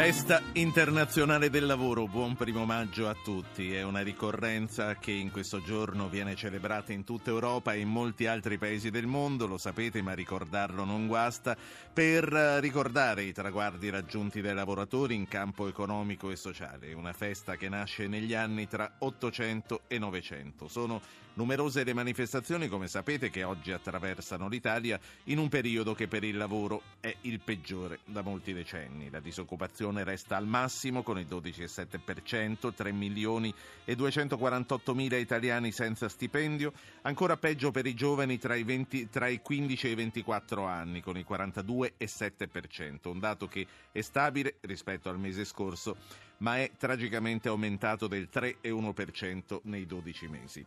Festa 0.00 0.40
internazionale 0.54 1.50
del 1.50 1.66
lavoro, 1.66 2.06
buon 2.06 2.34
primo 2.34 2.64
maggio 2.64 3.06
a 3.06 3.14
tutti. 3.22 3.74
È 3.74 3.82
una 3.82 4.00
ricorrenza 4.00 4.94
che 4.94 5.10
in 5.10 5.30
questo 5.30 5.62
giorno 5.62 6.08
viene 6.08 6.34
celebrata 6.34 6.94
in 6.94 7.04
tutta 7.04 7.28
Europa 7.28 7.74
e 7.74 7.80
in 7.80 7.90
molti 7.90 8.26
altri 8.26 8.56
paesi 8.56 8.90
del 8.90 9.06
mondo, 9.06 9.46
lo 9.46 9.58
sapete, 9.58 10.00
ma 10.00 10.14
ricordarlo 10.14 10.84
non 10.84 11.06
guasta, 11.06 11.54
per 11.92 12.24
ricordare 12.62 13.24
i 13.24 13.34
traguardi 13.34 13.90
raggiunti 13.90 14.40
dai 14.40 14.54
lavoratori 14.54 15.14
in 15.14 15.28
campo 15.28 15.68
economico 15.68 16.30
e 16.30 16.36
sociale. 16.36 16.94
Una 16.94 17.12
festa 17.12 17.56
che 17.56 17.68
nasce 17.68 18.06
negli 18.06 18.32
anni 18.32 18.66
tra 18.66 18.90
800 19.00 19.82
e 19.86 19.98
900. 19.98 20.66
Sono 20.66 21.02
numerose 21.34 21.84
le 21.84 21.92
manifestazioni, 21.92 22.68
come 22.68 22.88
sapete, 22.88 23.30
che 23.30 23.44
oggi 23.44 23.72
attraversano 23.72 24.48
l'Italia 24.48 24.98
in 25.24 25.38
un 25.38 25.48
periodo 25.48 25.94
che 25.94 26.08
per 26.08 26.24
il 26.24 26.36
lavoro 26.36 26.82
è 27.00 27.14
il 27.22 27.40
peggiore 27.40 28.00
da 28.04 28.22
molti 28.22 28.52
decenni. 28.52 29.10
La 29.10 29.20
disoccupazione 29.20 30.04
resta 30.04 30.36
al 30.36 30.46
massimo 30.46 31.02
con 31.02 31.18
il 31.18 31.26
12,7%, 31.26 32.74
3 32.74 32.92
milioni 32.92 33.52
e 33.84 33.94
248 33.94 34.94
mila 34.94 35.16
italiani 35.16 35.72
senza 35.72 36.08
stipendio, 36.08 36.72
ancora 37.02 37.36
peggio 37.36 37.70
per 37.70 37.86
i 37.86 37.94
giovani 37.94 38.38
tra 38.38 38.54
i, 38.54 38.62
20, 38.62 39.08
tra 39.08 39.28
i 39.28 39.40
15 39.40 39.86
e 39.86 39.90
i 39.90 39.94
24 39.94 40.64
anni 40.64 41.00
con 41.00 41.16
il 41.16 41.26
42,7%, 41.28 43.08
un 43.08 43.18
dato 43.18 43.46
che 43.46 43.66
è 43.92 44.00
stabile 44.00 44.56
rispetto 44.60 45.08
al 45.08 45.18
mese 45.18 45.44
scorso 45.44 45.96
ma 46.40 46.58
è 46.58 46.70
tragicamente 46.76 47.48
aumentato 47.48 48.06
del 48.06 48.28
3,1% 48.32 49.60
nei 49.64 49.86
12 49.86 50.28
mesi. 50.28 50.66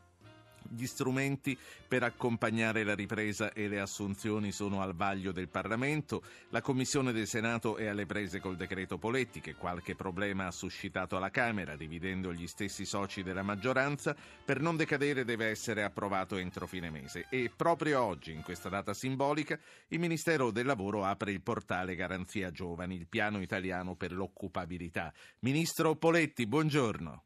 Gli 0.69 0.85
strumenti 0.85 1.57
per 1.87 2.03
accompagnare 2.03 2.83
la 2.83 2.95
ripresa 2.95 3.53
e 3.53 3.67
le 3.67 3.79
assunzioni 3.79 4.51
sono 4.51 4.81
al 4.81 4.95
vaglio 4.95 5.31
del 5.31 5.49
Parlamento. 5.49 6.23
La 6.49 6.61
Commissione 6.61 7.11
del 7.11 7.27
Senato 7.27 7.77
è 7.77 7.87
alle 7.87 8.05
prese 8.05 8.39
col 8.39 8.55
decreto 8.55 8.97
Poletti, 8.97 9.41
che 9.41 9.55
qualche 9.55 9.95
problema 9.95 10.47
ha 10.47 10.51
suscitato 10.51 11.17
alla 11.17 11.29
Camera, 11.29 11.75
dividendo 11.75 12.33
gli 12.33 12.47
stessi 12.47 12.85
soci 12.85 13.23
della 13.23 13.43
maggioranza. 13.43 14.15
Per 14.43 14.61
non 14.61 14.75
decadere 14.75 15.25
deve 15.25 15.47
essere 15.47 15.83
approvato 15.83 16.37
entro 16.37 16.67
fine 16.67 16.89
mese. 16.89 17.27
E 17.29 17.51
proprio 17.55 18.01
oggi, 18.01 18.31
in 18.31 18.41
questa 18.41 18.69
data 18.69 18.93
simbolica, 18.93 19.59
il 19.89 19.99
Ministero 19.99 20.51
del 20.51 20.65
Lavoro 20.65 21.03
apre 21.03 21.31
il 21.31 21.41
portale 21.41 21.95
Garanzia 21.95 22.51
Giovani, 22.51 22.95
il 22.95 23.07
piano 23.07 23.41
italiano 23.41 23.95
per 23.95 24.11
l'occupabilità. 24.11 25.13
Ministro 25.39 25.95
Poletti, 25.95 26.45
buongiorno. 26.47 27.23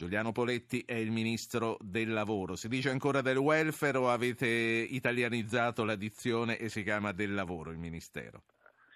Giuliano 0.00 0.32
Poletti 0.32 0.82
è 0.86 0.94
il 0.94 1.10
ministro 1.10 1.76
del 1.78 2.10
lavoro. 2.10 2.56
Si 2.56 2.68
dice 2.68 2.88
ancora 2.88 3.20
del 3.20 3.36
welfare 3.36 3.98
o 3.98 4.08
avete 4.08 4.46
italianizzato 4.46 5.84
la 5.84 5.94
dizione 5.94 6.56
e 6.56 6.70
si 6.70 6.82
chiama 6.82 7.12
del 7.12 7.34
lavoro 7.34 7.70
il 7.70 7.76
ministero? 7.76 8.40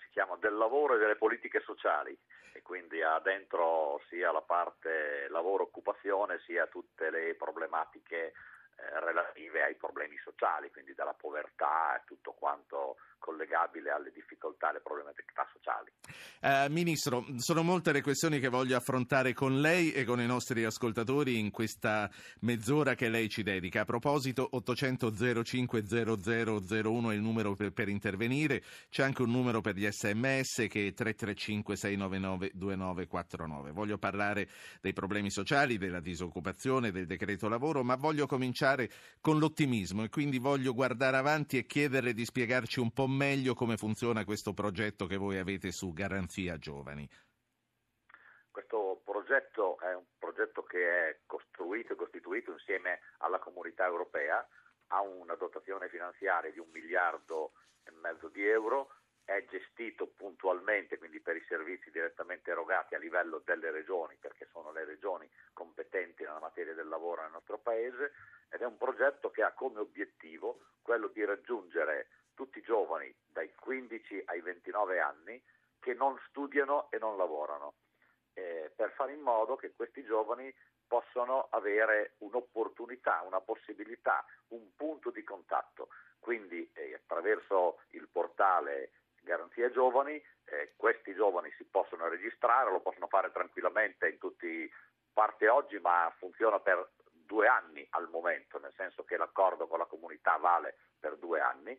Si 0.00 0.08
chiama 0.12 0.38
del 0.40 0.54
lavoro 0.54 0.94
e 0.94 0.98
delle 0.98 1.16
politiche 1.16 1.60
sociali 1.60 2.16
e 2.54 2.62
quindi 2.62 3.02
ha 3.02 3.20
dentro 3.22 4.00
sia 4.08 4.32
la 4.32 4.40
parte 4.40 5.28
lavoro-occupazione 5.28 6.40
sia 6.46 6.66
tutte 6.68 7.10
le 7.10 7.34
problematiche 7.34 8.32
eh, 8.76 9.00
relative 9.00 9.62
ai 9.62 9.76
problemi 9.76 10.16
sociali, 10.18 10.70
quindi 10.70 10.94
dalla 10.94 11.14
povertà 11.14 11.96
e 11.96 12.02
tutto 12.04 12.32
quanto 12.32 12.96
collegabile 13.18 13.90
alle 13.90 14.10
difficoltà 14.12 14.66
e 14.66 14.70
alle 14.70 14.80
problematità 14.80 15.46
sociali. 15.50 15.90
Uh, 16.42 16.70
Ministro, 16.70 17.24
sono 17.38 17.62
molte 17.62 17.92
le 17.92 18.02
questioni 18.02 18.38
che 18.38 18.48
voglio 18.48 18.76
affrontare 18.76 19.32
con 19.32 19.60
lei 19.60 19.92
e 19.92 20.04
con 20.04 20.20
i 20.20 20.26
nostri 20.26 20.64
ascoltatori 20.64 21.38
in 21.38 21.50
questa 21.50 22.10
mezz'ora 22.40 22.94
che 22.94 23.08
lei 23.08 23.30
ci 23.30 23.42
dedica. 23.42 23.82
A 23.82 23.84
proposito, 23.86 24.46
800 24.50 25.42
05 25.42 25.84
0001 25.86 27.10
è 27.10 27.14
il 27.14 27.20
numero 27.22 27.54
per, 27.54 27.72
per 27.72 27.88
intervenire, 27.88 28.62
c'è 28.90 29.04
anche 29.04 29.22
un 29.22 29.30
numero 29.30 29.62
per 29.62 29.76
gli 29.76 29.90
sms 29.90 30.66
che 30.68 30.88
è 30.88 30.92
335 30.92 31.76
699 31.76 32.50
2949. 32.52 33.70
Voglio 33.70 33.96
parlare 33.96 34.48
dei 34.82 34.92
problemi 34.92 35.30
sociali, 35.30 35.78
della 35.78 36.00
disoccupazione, 36.00 36.90
del 36.90 37.06
decreto 37.06 37.48
lavoro, 37.48 37.82
ma 37.82 37.94
voglio 37.94 38.26
cominciare 38.26 38.63
con 39.20 39.38
l'ottimismo 39.38 40.04
e 40.04 40.08
quindi 40.08 40.38
voglio 40.38 40.72
guardare 40.72 41.16
avanti 41.16 41.58
e 41.58 41.66
chiederle 41.66 42.14
di 42.14 42.24
spiegarci 42.24 42.80
un 42.80 42.92
po' 42.92 43.06
meglio 43.06 43.54
come 43.54 43.76
funziona 43.76 44.24
questo 44.24 44.54
progetto 44.54 45.06
che 45.06 45.16
voi 45.16 45.38
avete 45.38 45.70
su 45.70 45.92
Garanzia 45.92 46.56
Giovani. 46.56 47.08
Questo 48.50 49.02
progetto 49.04 49.78
è 49.80 49.94
un 49.94 50.04
progetto 50.18 50.62
che 50.62 51.08
è 51.08 51.18
costruito 51.26 51.92
e 51.92 51.96
costituito 51.96 52.52
insieme 52.52 53.00
alla 53.18 53.38
comunità 53.38 53.84
europea, 53.84 54.46
ha 54.88 55.00
una 55.02 55.34
dotazione 55.34 55.88
finanziaria 55.88 56.50
di 56.50 56.58
un 56.58 56.68
miliardo 56.70 57.52
e 57.82 57.90
mezzo 58.00 58.28
di 58.28 58.46
euro, 58.46 58.90
è 59.24 59.44
gestito 59.48 60.06
puntualmente, 60.06 60.98
quindi 60.98 61.20
per 61.20 61.36
i 61.36 61.44
servizi 61.48 61.90
direttamente 61.90 62.50
erogati 62.50 62.94
a 62.94 62.98
livello 62.98 63.42
delle 63.44 63.70
regioni, 63.70 64.16
perché 64.20 64.46
sono 64.52 64.70
le 64.70 64.84
regioni 64.84 65.28
competenti 65.52 66.22
nella 66.22 66.40
materia 66.40 66.74
del 66.74 66.88
lavoro 66.88 67.22
nel 67.22 67.32
nostro 67.32 67.58
Paese, 67.58 68.12
ed 68.54 68.62
è 68.62 68.66
un 68.66 68.76
progetto 68.76 69.32
che 69.32 69.42
ha 69.42 69.50
come 69.50 69.80
obiettivo 69.80 70.60
quello 70.80 71.08
di 71.08 71.24
raggiungere 71.24 72.06
tutti 72.34 72.60
giovani 72.62 73.12
dai 73.26 73.52
15 73.52 74.22
ai 74.26 74.40
29 74.40 75.00
anni 75.00 75.42
che 75.80 75.92
non 75.92 76.16
studiano 76.28 76.88
e 76.90 76.98
non 76.98 77.16
lavorano, 77.16 77.74
eh, 78.34 78.72
per 78.74 78.92
fare 78.92 79.12
in 79.12 79.20
modo 79.20 79.56
che 79.56 79.74
questi 79.74 80.04
giovani 80.04 80.54
possano 80.86 81.48
avere 81.50 82.14
un'opportunità, 82.18 83.22
una 83.26 83.40
possibilità, 83.40 84.24
un 84.48 84.74
punto 84.76 85.10
di 85.10 85.24
contatto. 85.24 85.88
Quindi 86.20 86.70
eh, 86.74 86.94
attraverso 86.94 87.80
il 87.90 88.08
portale 88.10 88.92
Garanzia 89.20 89.70
Giovani 89.70 90.14
eh, 90.44 90.74
questi 90.76 91.12
giovani 91.14 91.52
si 91.56 91.64
possono 91.64 92.08
registrare, 92.08 92.70
lo 92.70 92.80
possono 92.80 93.08
fare 93.08 93.32
tranquillamente 93.32 94.08
in 94.08 94.18
tutti 94.18 94.70
parte 95.12 95.48
oggi, 95.48 95.78
ma 95.80 96.12
funziona 96.18 96.60
per 96.60 96.88
due 97.26 97.46
anni 97.46 97.86
al 97.90 98.08
momento, 98.08 98.58
nel 98.58 98.72
senso 98.76 99.04
che 99.04 99.16
l'accordo 99.16 99.66
con 99.66 99.78
la 99.78 99.86
comunità 99.86 100.36
vale 100.36 100.76
per 100.98 101.16
due 101.16 101.40
anni 101.40 101.78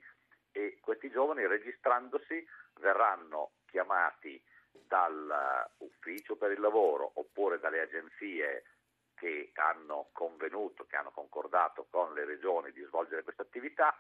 e 0.52 0.78
questi 0.82 1.10
giovani 1.10 1.46
registrandosi 1.46 2.46
verranno 2.80 3.52
chiamati 3.66 4.42
dall'ufficio 4.72 6.36
per 6.36 6.52
il 6.52 6.60
lavoro 6.60 7.12
oppure 7.16 7.60
dalle 7.60 7.82
agenzie 7.82 8.64
che 9.16 9.52
hanno 9.56 10.10
convenuto, 10.12 10.86
che 10.86 10.98
hanno 10.98 11.12
concordato 11.12 11.88
con 11.90 12.14
le 12.14 12.26
regioni 12.26 12.72
di 12.72 12.84
svolgere 12.84 13.24
questa 13.24 13.44
attività 13.44 13.96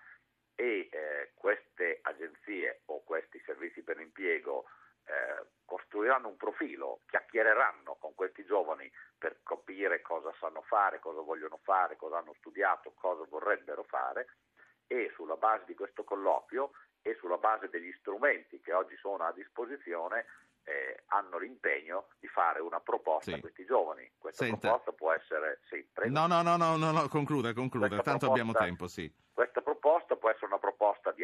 e 0.56 0.88
eh, 0.92 1.32
queste 1.36 2.00
agenzie 2.02 2.82
o 2.86 3.04
questi 3.04 3.42
servizi 3.46 3.82
per 3.82 3.98
l'impiego 3.98 4.66
eh, 5.06 5.46
costruiranno 5.66 6.28
un 6.28 6.38
profilo, 6.38 7.02
chiacchiereranno 7.08 7.96
con 8.00 8.14
questi 8.16 8.46
giovani 8.46 8.92
per 9.18 9.40
capire 9.44 10.02
cosa 10.02 10.34
sanno 10.40 10.62
fare, 10.62 11.00
cosa 11.00 11.22
vogliono 11.22 11.60
fare, 11.64 11.96
cosa 11.96 12.18
hanno 12.18 12.34
studiato, 12.38 12.94
cosa 12.96 13.26
vorrebbero 13.30 13.84
fare 13.84 14.28
e 14.88 15.12
sulla 15.16 15.36
base 15.36 15.66
di 15.66 15.74
questo 15.74 16.04
colloquio 16.04 16.72
e 17.02 17.16
sulla 17.20 17.38
base 17.38 17.70
degli 17.70 17.92
strumenti 18.00 18.60
che 18.62 18.74
oggi 18.74 18.96
sono 18.98 19.26
a 19.26 19.32
disposizione 19.32 20.26
eh, 20.66 21.04
hanno 21.08 21.38
l'impegno 21.38 22.08
di 22.20 22.28
fare 22.28 22.60
una 22.60 22.80
proposta 22.80 23.32
sì. 23.32 23.38
a 23.38 23.40
questi 23.40 23.66
giovani. 23.66 24.12
Questa 24.18 24.46
Senta. 24.46 24.70
proposta 24.70 24.92
può 24.92 25.12
essere... 25.12 25.60
Sì, 25.70 25.88
no, 26.06 26.26
no, 26.26 26.42
no, 26.42 26.58
no, 26.58 26.76
no, 26.76 26.92
no, 26.92 27.08
concluda, 27.08 27.54
concluda, 27.54 27.88
questa 27.88 28.04
tanto 28.04 28.26
proposta, 28.28 28.42
abbiamo 28.42 28.54
tempo, 28.54 28.88
sì. 28.88 29.12
Questa 29.32 29.62
proposta 29.62 30.16
può 30.16 30.30
essere 30.30 30.48
una 30.48 30.60
proposta 30.60 31.12
di 31.12 31.24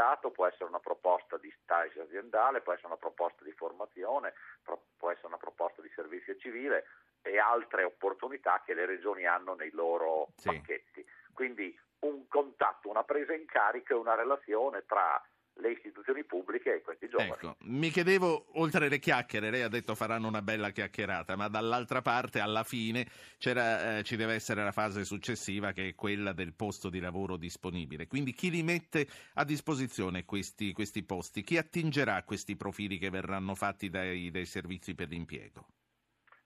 apprendistato, 0.00 0.30
può 0.30 0.46
essere 0.46 0.64
una 0.64 0.80
proposta 0.80 1.36
di 1.36 1.52
stage 1.62 2.00
aziendale, 2.00 2.62
può 2.62 2.72
essere 2.72 2.88
una 2.88 2.96
proposta 2.96 3.44
di 3.44 3.52
formazione, 3.52 4.34
può 4.62 5.10
essere 5.10 5.26
una 5.28 5.36
proposta 5.36 5.82
di 5.82 5.90
servizio 5.94 6.36
civile 6.36 6.86
e 7.22 7.38
altre 7.38 7.84
opportunità 7.84 8.62
che 8.64 8.74
le 8.74 8.86
regioni 8.86 9.26
hanno 9.26 9.54
nei 9.54 9.70
loro 9.70 10.28
sì. 10.36 10.48
pacchetti. 10.48 11.04
Quindi 11.34 11.78
un 12.00 12.26
contatto, 12.28 12.88
una 12.88 13.04
presa 13.04 13.34
in 13.34 13.44
carico 13.44 13.92
e 13.92 13.96
una 13.96 14.14
relazione 14.14 14.84
tra 14.86 15.22
le 15.60 15.72
istituzioni 15.72 16.24
pubbliche 16.24 16.76
e 16.76 16.82
questi 16.82 17.08
giovani. 17.08 17.30
Ecco, 17.30 17.56
mi 17.62 17.90
chiedevo, 17.90 18.46
oltre 18.54 18.86
alle 18.86 18.98
chiacchiere, 18.98 19.50
lei 19.50 19.62
ha 19.62 19.68
detto 19.68 19.94
faranno 19.94 20.28
una 20.28 20.42
bella 20.42 20.70
chiacchierata, 20.70 21.36
ma 21.36 21.48
dall'altra 21.48 22.02
parte, 22.02 22.40
alla 22.40 22.64
fine, 22.64 23.06
eh, 23.38 24.02
ci 24.04 24.16
deve 24.16 24.34
essere 24.34 24.64
la 24.64 24.72
fase 24.72 25.04
successiva 25.04 25.72
che 25.72 25.88
è 25.88 25.94
quella 25.94 26.32
del 26.32 26.54
posto 26.54 26.88
di 26.88 27.00
lavoro 27.00 27.36
disponibile. 27.36 28.06
Quindi 28.06 28.32
chi 28.32 28.50
li 28.50 28.62
mette 28.62 29.06
a 29.34 29.44
disposizione 29.44 30.24
questi, 30.24 30.72
questi 30.72 31.02
posti? 31.02 31.42
Chi 31.42 31.56
attingerà 31.56 32.22
questi 32.24 32.56
profili 32.56 32.98
che 32.98 33.10
verranno 33.10 33.54
fatti 33.54 33.88
dai, 33.88 34.30
dai 34.30 34.46
servizi 34.46 34.94
per 34.94 35.08
l'impiego? 35.08 35.66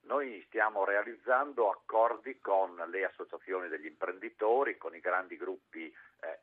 Noi 0.02 0.42
stiamo 0.46 0.84
realizzando 0.84 1.70
accordi 1.70 2.38
con 2.38 2.76
le 2.90 3.04
associazioni 3.04 3.68
degli 3.68 3.86
imprenditori, 3.86 4.76
con 4.76 4.94
i 4.94 5.00
grandi 5.00 5.36
gruppi 5.36 5.86
eh, 5.86 6.38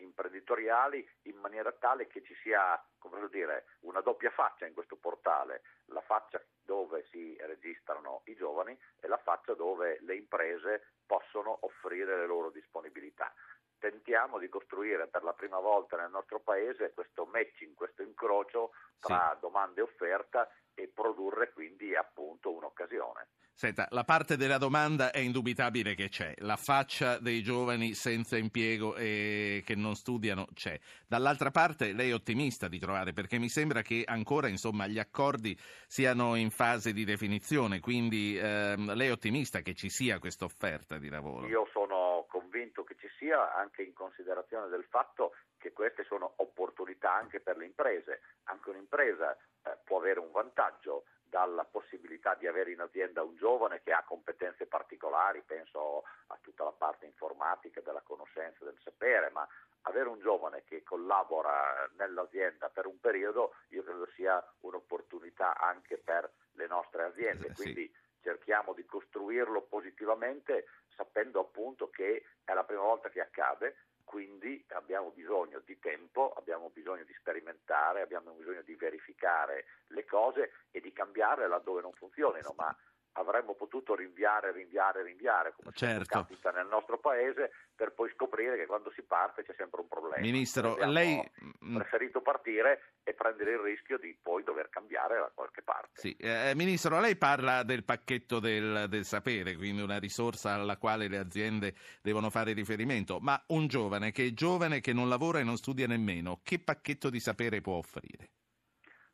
imprenditoriali 0.52 1.08
in 1.24 1.38
maniera 1.38 1.72
tale 1.72 2.08
che 2.08 2.22
ci 2.24 2.36
sia 2.44 2.82
dire, 3.30 3.66
una 3.82 4.02
doppia 4.02 4.30
faccia 4.32 4.66
in 4.66 4.74
questo 4.74 4.98
portale, 4.98 5.62
la 5.86 6.02
faccia 6.02 6.44
dove 6.64 7.06
si 7.10 7.36
registrano 7.40 8.22
i 8.26 8.36
giovani 8.36 8.78
e 9.00 9.08
la 9.08 9.18
faccia 9.18 9.54
dove 9.54 10.00
le 10.02 10.16
imprese 10.16 10.96
possono 11.06 11.58
offrire 11.62 12.18
le 12.18 12.26
loro 12.26 12.50
disponibilità. 12.50 13.34
Tentiamo 13.80 14.38
di 14.38 14.50
costruire 14.50 15.08
per 15.08 15.24
la 15.24 15.34
prima 15.34 15.60
volta 15.60 15.98
nel 15.98 16.12
nostro 16.12 16.40
paese 16.40 16.94
questo 16.94 17.26
matching, 17.26 17.74
questo 17.74 18.04
incrocio 18.04 18.72
tra 19.00 19.32
sì. 19.34 19.40
domanda 19.40 19.80
e 19.80 19.84
offerta 19.84 20.50
e 20.74 20.88
produrre 20.88 21.52
quindi 21.54 21.96
appunto 21.96 22.52
un'occasione. 22.54 23.28
Senta, 23.54 23.88
la 23.92 24.04
parte 24.04 24.38
della 24.38 24.58
domanda 24.58 25.12
è 25.12 25.20
indubitabile 25.20 25.94
che 25.94 26.10
c'è, 26.10 26.34
la 26.38 26.56
faccia 26.56 27.20
dei 27.20 27.44
giovani 27.44 27.94
senza 27.94 28.36
impiego 28.36 28.96
e 28.96 29.62
che 29.64 29.76
non 29.76 29.94
studiano 29.94 30.48
c'è. 30.56 30.80
Dall'altra 31.08 31.52
parte 31.52 31.94
lei 31.94 32.10
è 32.10 32.14
ottimista 32.14 32.68
di 32.68 32.80
trovare, 32.80 33.14
perché 33.14 33.38
mi 33.38 33.50
sembra 33.50 33.84
che 33.84 34.04
ancora 34.04 34.48
insomma, 34.48 34.88
gli 34.88 34.98
accordi 34.98 35.56
siano 35.86 36.34
in 36.34 36.50
fase 36.50 36.92
di 36.92 37.04
definizione, 37.04 37.80
quindi 37.80 38.36
ehm, 38.36 38.96
lei 38.96 39.10
è 39.10 39.12
ottimista 39.12 39.60
che 39.60 39.76
ci 39.76 39.90
sia 39.90 40.18
questa 40.18 40.46
offerta 40.46 40.98
di 40.98 41.10
lavoro? 41.10 41.46
Io 41.46 41.68
sono 41.72 42.26
convinto 42.28 42.84
che 42.84 42.96
ci 42.98 43.10
sia, 43.20 43.54
anche 43.54 43.84
in 43.84 43.94
considerazione 43.94 44.70
del 44.70 44.86
fatto 44.90 45.34
che 45.60 45.72
queste 45.72 46.04
sono 46.06 46.34
opportunità 46.38 47.14
anche 47.14 47.40
per 47.40 47.58
le 47.58 47.66
imprese. 47.66 48.22
Anche 48.46 48.70
un'impresa 48.72 49.38
eh, 49.64 49.78
può 49.84 50.00
avere 50.00 50.20
un 50.20 50.32
vantaggio 50.32 51.06
dalla 51.24 51.64
possibilità 51.64 52.36
di 52.36 52.46
avere 52.46 52.72
in 52.72 52.82
azienda 52.82 53.24
un 53.24 53.36
giovane 53.38 53.82
che 53.82 53.94
ha 53.94 54.04
competenze 54.04 54.66
particolari, 54.66 55.42
penso 55.46 56.04
a 56.28 56.38
tutta 56.42 56.66
la 56.66 56.74
parte 56.74 57.06
informatica, 57.06 57.80
della 57.80 58.02
conoscenza, 58.02 58.66
del 58.66 58.78
sapere, 58.84 59.30
ma 59.30 59.48
avere 59.84 60.10
un 60.10 60.20
giovane 60.20 60.64
che 60.66 60.84
collabora 60.84 61.90
nell'azienda 61.98 62.70
per 62.70 62.86
un 62.86 63.00
periodo 63.00 63.56
io 63.70 63.82
credo 63.84 64.08
sia 64.14 64.44
un'opportunità 64.60 65.58
anche 65.58 65.98
per 65.98 66.30
le 66.54 66.68
nostre 66.68 67.04
aziende. 67.04 67.48
Eh, 67.48 67.54
Quindi 67.54 67.96
cerchiamo 68.22 68.74
di 68.74 68.86
costruirlo 68.86 69.62
positivamente 69.62 70.66
sapendo 70.96 71.40
appunto 71.40 71.90
che 71.90 72.26
è 72.44 72.54
la 72.54 72.64
prima 72.64 72.82
volta 72.84 73.10
che 73.10 73.22
accade 73.22 73.78
quindi 74.12 74.62
abbiamo 74.72 75.12
bisogno 75.12 75.62
di 75.64 75.80
tempo, 75.80 76.34
abbiamo 76.34 76.70
bisogno 76.70 77.06
di 77.06 77.16
sperimentare, 77.18 78.02
abbiamo 78.02 78.34
bisogno 78.34 78.62
di 78.62 78.76
verificare 78.76 79.64
le 79.88 80.04
cose 80.04 80.52
e 80.72 80.82
di 80.82 80.92
cambiare 80.92 81.48
laddove 81.48 81.80
non 81.80 81.94
funzionino, 81.94 82.54
ma 82.58 82.76
avremmo 83.14 83.56
potuto 83.56 83.96
rinviare, 83.96 84.52
rinviare, 84.52 85.04
rinviare, 85.04 85.54
come 85.56 85.72
certo. 85.74 86.20
capita 86.20 86.52
nel 86.52 86.68
nostro 86.68 86.98
paese, 87.00 87.52
per 87.76 87.92
poi 87.94 88.12
scoprire 88.14 88.58
che 88.58 88.66
quando 88.66 88.92
si 88.92 89.02
parte 89.02 89.44
c'è 89.44 89.54
sempre 89.58 89.82
un 89.82 89.88
problema. 89.88 90.22
Ministro, 90.22 90.78
lei 90.86 91.22
mm, 91.66 91.76
preferito 91.78 92.22
partire 92.22 92.94
e 93.04 93.14
prendere 93.14 93.52
il 93.52 93.60
rischio 93.60 93.98
di 93.98 94.18
poi 94.22 94.44
dover 94.44 94.70
cambiare 94.70 95.16
da 95.16 95.32
qualche 95.34 95.62
parte. 95.62 96.00
Sì. 96.00 96.16
Eh, 96.18 96.50
eh, 96.52 96.56
Ministro, 96.56 97.00
lei 97.00 97.16
parla 97.16 97.64
del 97.64 97.84
pacchetto 97.84 98.40
del, 98.40 98.86
del, 98.88 99.04
sapere, 99.04 99.56
quindi 99.56 99.82
una 99.82 100.00
risorsa 100.00 100.54
alla 100.54 100.78
quale 100.78 101.08
le 101.08 101.18
aziende 101.18 101.74
devono 102.02 102.30
fare 102.30 102.54
riferimento, 102.54 103.20
ma 103.20 103.42
un 103.48 103.68
giovane 103.68 104.12
che 104.12 104.28
è 104.28 104.32
giovane, 104.32 104.80
che 104.80 104.94
non 104.94 105.10
lavora 105.10 105.40
e 105.40 105.44
non 105.44 105.58
studia 105.58 105.88
nemmeno, 105.88 106.40
che 106.44 106.60
pacchetto 106.60 107.10
di 107.10 107.20
sapere 107.20 107.62
può 107.62 107.76
offrire? 107.76 108.30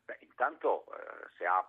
Beh, 0.04 0.18
intanto 0.20 0.84
eh, 0.92 1.28
se 1.36 1.44
ha 1.44 1.66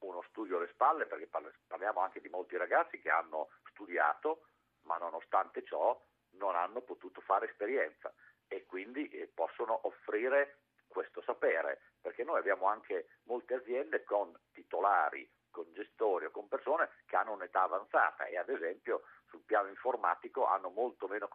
uno 0.00 0.22
studio 0.28 0.56
alle 0.56 0.68
spalle, 0.68 1.06
perché 1.06 1.28
parliamo 1.66 2.00
anche 2.00 2.20
di 2.20 2.28
molti 2.28 2.56
ragazzi 2.56 2.98
che 3.00 3.10
hanno 3.10 3.48
studiato, 3.70 4.46
ma 4.82 4.96
nonostante 4.96 5.64
ciò 5.64 6.00
non 6.32 6.56
hanno 6.56 6.80
potuto 6.80 7.20
fare 7.20 7.48
esperienza 7.48 8.12
e 8.48 8.64
quindi 8.66 9.08
eh, 9.08 9.30
possono 9.32 9.86
offrire 9.86 10.60
questo 10.86 11.22
sapere, 11.22 11.82
perché 12.00 12.24
noi 12.24 12.38
abbiamo 12.38 12.66
anche 12.66 13.18
molte 13.24 13.54
aziende 13.54 14.02
con 14.02 14.36
titolari, 14.52 15.30
con 15.50 15.72
gestori 15.72 16.24
o 16.26 16.30
con 16.30 16.48
persone 16.48 16.88
che 17.06 17.16
hanno 17.16 17.32
un'età 17.32 17.62
avanzata 17.62 18.24
e 18.26 18.36
ad 18.36 18.48
esempio 18.48 19.02
sul 19.28 19.42
piano 19.42 19.68
informatico 19.68 20.46
hanno 20.46 20.70
molto 20.70 21.06
meno 21.06 21.28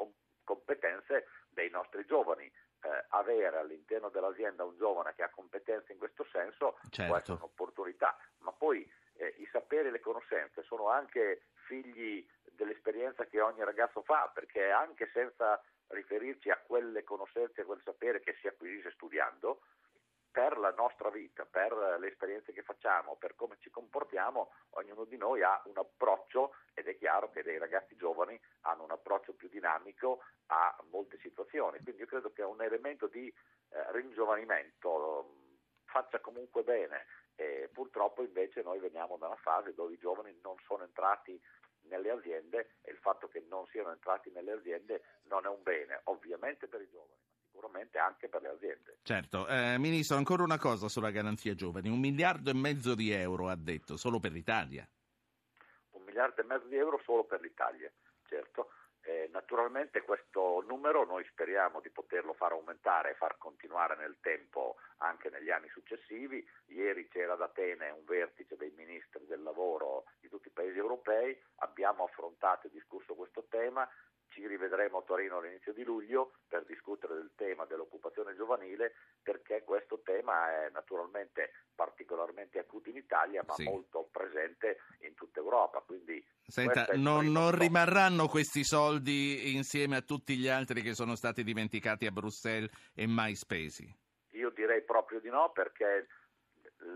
competenze 0.44 1.28
dei 1.50 1.70
nostri 1.70 2.06
giovani 2.06 2.52
eh, 2.86 3.06
avere 3.10 3.58
all'interno 3.58 4.10
dell'azienda 4.10 4.64
un 4.64 4.78
giovane 4.78 5.14
che 5.16 5.24
ha 5.24 5.30
competenze 5.30 5.92
in 5.92 5.98
questo 5.98 6.24
senso 6.32 6.78
certo. 6.90 7.06
può 7.06 7.18
essere 7.18 7.38
un'opportunità, 7.38 8.16
ma 8.40 8.52
poi 8.52 8.88
eh, 9.16 9.34
i 9.40 9.48
saperi 9.52 9.88
e 9.88 9.92
le 9.92 10.00
conoscenze 10.00 10.62
sono 10.64 10.90
anche 10.90 11.48
figli 11.66 12.26
dell'esperienza 12.52 13.26
che 13.26 13.42
ogni 13.42 13.64
ragazzo 13.64 14.04
fa, 14.04 14.30
perché 14.34 14.70
anche 14.70 15.10
senza 15.14 15.60
riferirci 15.88 16.50
a 16.50 16.58
quelle 16.58 17.04
conoscenze 17.04 17.62
e 17.62 17.66
quel 17.66 17.82
sapere 17.84 18.20
che 18.20 18.36
si 18.40 18.48
acquisisce 18.48 18.92
studiando, 18.92 19.62
per 20.36 20.58
la 20.58 20.72
nostra 20.72 21.10
vita, 21.10 21.46
per 21.46 21.72
le 21.98 22.08
esperienze 22.10 22.52
che 22.52 22.62
facciamo, 22.62 23.16
per 23.16 23.36
come 23.36 23.56
ci 23.60 23.70
comportiamo, 23.70 24.52
ognuno 24.72 25.06
di 25.06 25.16
noi 25.16 25.42
ha 25.42 25.62
un 25.64 25.78
approccio 25.78 26.56
ed 26.74 26.90
è 26.90 26.98
chiaro 26.98 27.30
che 27.32 27.42
dei 27.42 27.58
ragazzi 27.58 27.96
giovani 27.96 28.38
hanno 28.64 28.84
un 28.84 28.92
approccio 28.92 29.32
più 29.32 29.48
dinamico 29.48 30.20
a 30.48 30.76
molte 30.90 31.18
situazioni. 31.20 31.80
Quindi 31.82 32.02
io 32.02 32.08
credo 32.08 32.34
che 32.34 32.42
un 32.42 32.62
elemento 32.62 33.08
di 33.08 33.30
eh, 33.30 33.92
ringiovanimento 33.94 35.36
faccia 35.86 36.20
comunque 36.20 36.64
bene. 36.64 37.06
E 37.36 37.70
purtroppo 37.72 38.22
invece 38.22 38.62
noi 38.62 38.80
veniamo 38.80 39.16
da 39.16 39.28
una 39.28 39.38
fase 39.38 39.74
dove 39.74 39.94
i 39.94 39.98
giovani 39.98 40.38
non 40.44 40.58
sono 40.66 40.84
entrati 40.84 41.42
nelle 41.84 42.10
aziende 42.10 42.72
e 42.82 42.92
il 42.92 42.98
fatto 42.98 43.30
che 43.30 43.40
non 43.48 43.66
siano 43.68 43.92
entrati 43.92 44.30
nelle 44.32 44.52
aziende 44.52 45.02
non 45.30 45.46
è 45.46 45.48
un 45.48 45.64
bene, 45.64 46.02
ovviamente 46.06 46.68
per 46.68 46.82
i 46.82 46.90
giovani 46.90 47.24
sicuramente 47.56 47.98
anche 47.98 48.28
per 48.28 48.42
le 48.42 48.50
aziende. 48.50 48.98
Certo. 49.02 49.48
Eh, 49.48 49.78
Ministro, 49.78 50.18
ancora 50.18 50.44
una 50.44 50.60
cosa 50.60 50.90
sulla 50.90 51.10
garanzia 51.10 51.56
giovani. 51.56 51.90
Un 51.90 52.00
miliardo 52.00 52.50
e 52.50 52.54
mezzo 52.54 52.96
di 52.96 53.12
euro, 53.12 53.48
ha 53.48 53.56
detto, 53.56 53.96
solo 53.96 54.20
per 54.20 54.32
l'Italia. 54.32 54.88
Un 55.92 56.04
miliardo 56.04 56.42
e 56.42 56.44
mezzo 56.44 56.68
di 56.68 56.76
euro 56.76 57.00
solo 57.04 57.24
per 57.24 57.40
l'Italia, 57.40 57.90
certo. 58.28 58.72
Eh, 59.08 59.30
naturalmente 59.32 60.02
questo 60.02 60.64
numero 60.68 61.06
noi 61.06 61.24
speriamo 61.30 61.80
di 61.80 61.92
poterlo 61.92 62.34
far 62.34 62.54
aumentare 62.54 63.12
e 63.12 63.14
far 63.14 63.38
continuare 63.38 63.96
nel 63.96 64.18
tempo 64.20 64.78
anche 64.98 65.30
negli 65.30 65.52
anni 65.52 65.70
successivi. 65.70 66.44
Ieri 66.68 67.08
c'era 67.08 67.34
ad 67.34 67.42
Atene 67.42 67.92
un 67.92 68.04
vertice 68.04 68.58
dei 68.58 68.74
ministri 68.76 69.28
del 69.28 69.44
lavoro 69.44 70.06
di 70.20 70.28
tutti 70.28 70.48
i 70.48 70.52
paesi 70.52 70.80
europei, 70.80 71.40
abbiamo 71.58 72.06
affrontato 72.06 72.66
e 72.66 72.72
discusso 72.72 73.14
questo 73.14 73.46
tema, 73.48 73.88
ci 74.46 74.48
rivedremo 74.48 75.00
a 75.00 75.02
Torino 75.02 75.40
all'inizio 75.40 75.74
di 75.74 75.84
luglio 75.84 76.34
per 76.48 76.66
discutere 76.66 77.16
del 77.16 77.32
tema 77.36 77.66
dell'occupazione 77.66 78.36
giovanile 78.36 78.94
perché 79.24 79.64
questo 79.64 80.02
tema 80.04 80.66
è 80.66 80.70
naturalmente 80.70 81.52
particolarmente 81.74 82.60
acuto 82.60 82.90
in 82.90 82.98
Italia 82.98 83.44
ma 83.46 83.56
sì. 83.56 83.64
molto 83.64 84.08
presente 84.12 84.78
in 85.00 85.16
tutta 85.16 85.40
Europa. 85.40 85.80
Quindi 85.80 86.24
Senta, 86.46 86.86
non, 86.94 87.32
non 87.32 87.58
rimarranno 87.58 88.28
questi 88.28 88.64
soldi 88.64 89.56
insieme 89.56 89.96
a 89.96 90.02
tutti 90.02 90.38
gli 90.38 90.48
altri 90.48 90.84
che 90.84 90.94
sono 90.94 91.16
stati 91.16 91.44
dimenticati 91.44 92.06
a 92.06 92.12
Bruxelles 92.12 92.70
e 92.94 93.08
mai 93.08 93.34
spesi? 93.34 93.92
Io 94.34 94.52
direi 94.52 94.84
proprio 94.84 95.20
di 95.20 95.30
no 95.30 95.52
perché 95.54 96.08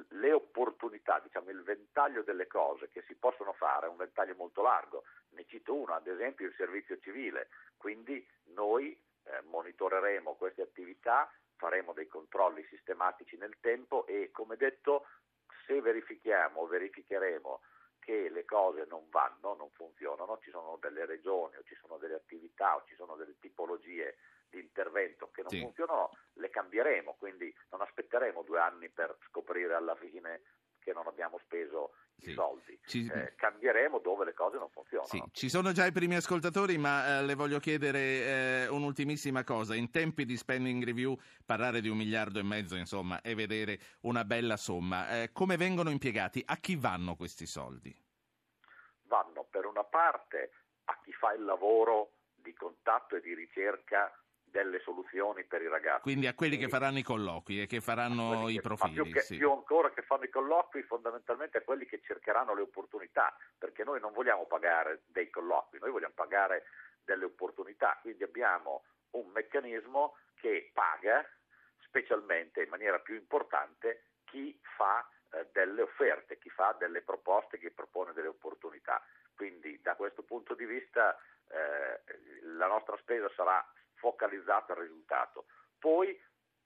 le 0.10 0.32
opportunità, 0.34 1.20
diciamo 1.24 1.50
il 1.50 1.63
ventaglio 1.63 2.22
delle 2.22 2.48
cose 2.48 2.89
che 2.89 3.03
si 3.08 3.15
possono 3.15 3.53
fare 3.53 3.88
è 3.88 3.89
un 3.89 3.98
ventaglio 3.98 4.36
molto 4.36 4.62
largo. 4.62 5.03
Ne 5.39 5.46
cito 5.48 5.74
uno, 5.74 5.93
ad 5.93 6.05
esempio 6.05 6.48
il 6.48 6.53
servizio 6.58 7.00
civile. 7.00 7.48
Quindi 7.77 8.27
noi 8.55 8.91
eh, 8.91 9.41
monitoreremo 9.43 10.34
queste 10.36 10.63
attività, 10.63 11.31
faremo 11.55 11.93
dei 11.93 12.08
controlli 12.08 12.62
sistematici 12.69 13.38
nel 13.38 13.55
tempo 13.62 14.05
e 14.05 14.31
come 14.31 14.58
detto 14.58 15.05
se 15.65 15.79
verifichiamo 15.79 16.60
o 16.60 16.67
verificheremo 16.67 17.62
che 18.00 18.27
le 18.27 18.43
cose 18.43 18.86
non 18.89 19.08
vanno, 19.10 19.55
non 19.55 19.69
funzionano, 19.72 20.39
ci 20.41 20.50
sono 20.50 20.77
delle 20.81 21.05
regioni 21.05 21.55
o 21.55 21.63
ci 21.63 21.75
sono 21.75 21.98
delle 21.98 22.15
attività 22.15 22.75
o 22.75 22.84
ci 22.86 22.96
sono 22.96 23.15
delle 23.15 23.38
tipologie 23.39 24.17
di 24.50 24.60
intervento 24.60 25.29
che 25.31 25.41
non 25.41 25.51
sì. 25.51 25.62
funzionano, 25.62 26.12
le 26.34 26.50
cambieremo, 26.50 27.15
quindi 27.17 27.53
non 27.69 27.79
aspetteremo 27.81 28.43
due 28.43 28.60
anni 28.60 28.89
per 28.89 29.15
scoprire 29.27 29.74
alla 29.74 29.96
fine 29.96 30.41
che 30.89 30.93
non 30.93 31.08
abbiamo 31.08 31.39
speso 31.43 31.91
sì. 32.17 32.31
i 32.31 32.34
soldi. 32.34 32.79
Ci... 32.86 33.05
Eh, 33.05 33.36
cambieremo 33.36 34.00
dove 34.00 34.25
le 34.25 34.34
cose 34.34 34.58
non 34.58 34.69
funzionano. 34.69 35.08
Sì. 35.08 35.24
Ci 35.31 35.50
sono 35.50 35.72
già 35.72 35.86
i 35.86 35.91
primi 35.91 36.15
ascoltatori, 36.15 36.77
ma 36.77 37.19
eh, 37.19 37.24
le 37.24 37.36
voglio 37.36 37.60
chiedere 37.60 38.00
eh, 38.00 38.67
un'ultimissima 38.67 39.43
cosa. 39.43 39.75
In 39.75 39.91
tempi 39.91 40.25
di 40.25 40.36
spending 40.36 40.84
review 40.84 41.15
parlare 41.46 41.81
di 41.81 41.89
un 41.89 41.98
miliardo 41.98 42.39
e 42.39 42.43
mezzo, 42.43 42.75
insomma, 42.75 43.22
e 43.22 43.36
vedere 43.36 43.79
una 44.01 44.25
bella 44.25 44.58
somma. 44.58 45.22
Eh, 45.22 45.31
come 45.31 45.58
vengono 45.58 45.91
impiegati? 45.91 46.41
A 46.46 46.58
chi 46.58 46.75
vanno 46.75 47.15
questi 47.15 47.46
soldi? 47.46 47.96
Vanno 49.03 49.48
per 49.50 49.65
una 49.65 49.84
parte 49.84 50.51
a 50.86 51.00
chi 51.03 51.12
fa 51.13 51.34
il 51.34 51.43
lavoro 51.43 52.13
di 52.34 52.53
contatto 52.53 53.15
e 53.15 53.22
di 53.22 53.36
ricerca 53.36 54.12
delle 54.50 54.79
soluzioni 54.79 55.44
per 55.44 55.62
i 55.62 55.68
ragazzi. 55.68 56.01
Quindi 56.01 56.27
a 56.27 56.34
quelli 56.34 56.58
che 56.58 56.68
faranno 56.68 56.98
i 56.98 57.03
colloqui 57.03 57.62
e 57.62 57.65
che 57.68 57.82
faranno 57.82 58.50
i 58.50 58.56
che, 58.56 58.62
profili. 58.62 58.98
Ma 58.98 59.03
più, 59.03 59.12
che, 59.12 59.22
sì. 59.22 59.38
più, 59.38 59.51
ancora 59.51 59.91
che 59.91 60.01
fanno 60.01 60.24
i 60.24 60.29
colloqui, 60.29 60.84
fondamentalmente 60.84 61.60
a 61.60 61.62
quelli 61.62 61.86
che 61.86 62.01
cercheranno 62.03 62.53
le 62.53 62.62
opportunità, 62.62 63.36
perché 63.58 63.84
noi 63.84 64.00
non 64.00 64.13
vogliamo 64.13 64.46
pagare 64.46 65.03
dei 65.08 65.29
colloqui, 65.29 65.79
noi 65.79 65.91
vogliamo 65.91 66.13
pagare 66.13 66.65
delle 67.03 67.25
opportunità, 67.25 67.98
quindi 68.01 68.24
abbiamo 68.24 68.84
un 69.12 69.27
meccanismo 69.32 70.15
che 70.36 70.70
paga 70.74 71.27
specialmente 71.79 72.62
in 72.62 72.70
maniera 72.70 73.00
più 73.00 73.15
importante 73.15 74.03
chi 74.25 74.58
fa 74.77 75.08
eh, 75.32 75.48
delle 75.51 75.82
offerte, 75.82 76.38
chi 76.38 76.50
fa 76.50 76.75
delle 76.77 77.01
proposte, 77.01 77.58
chi 77.58 77.72
propone 77.72 78.13
delle 78.13 78.27
opportunità. 78.27 79.03
Quindi 79.36 79.79
da 79.82 79.96
questo 79.96 80.24
punto 80.24 80.53
di 80.53 80.65
vista 80.65 81.18
eh, 81.50 82.01
la 82.44 82.68
nostra 82.68 82.98
spesa 82.98 83.29
sarà 83.36 83.65
focalizzata 84.00 84.74
al 84.74 84.79
risultato. 84.79 85.46
Poi 85.77 86.18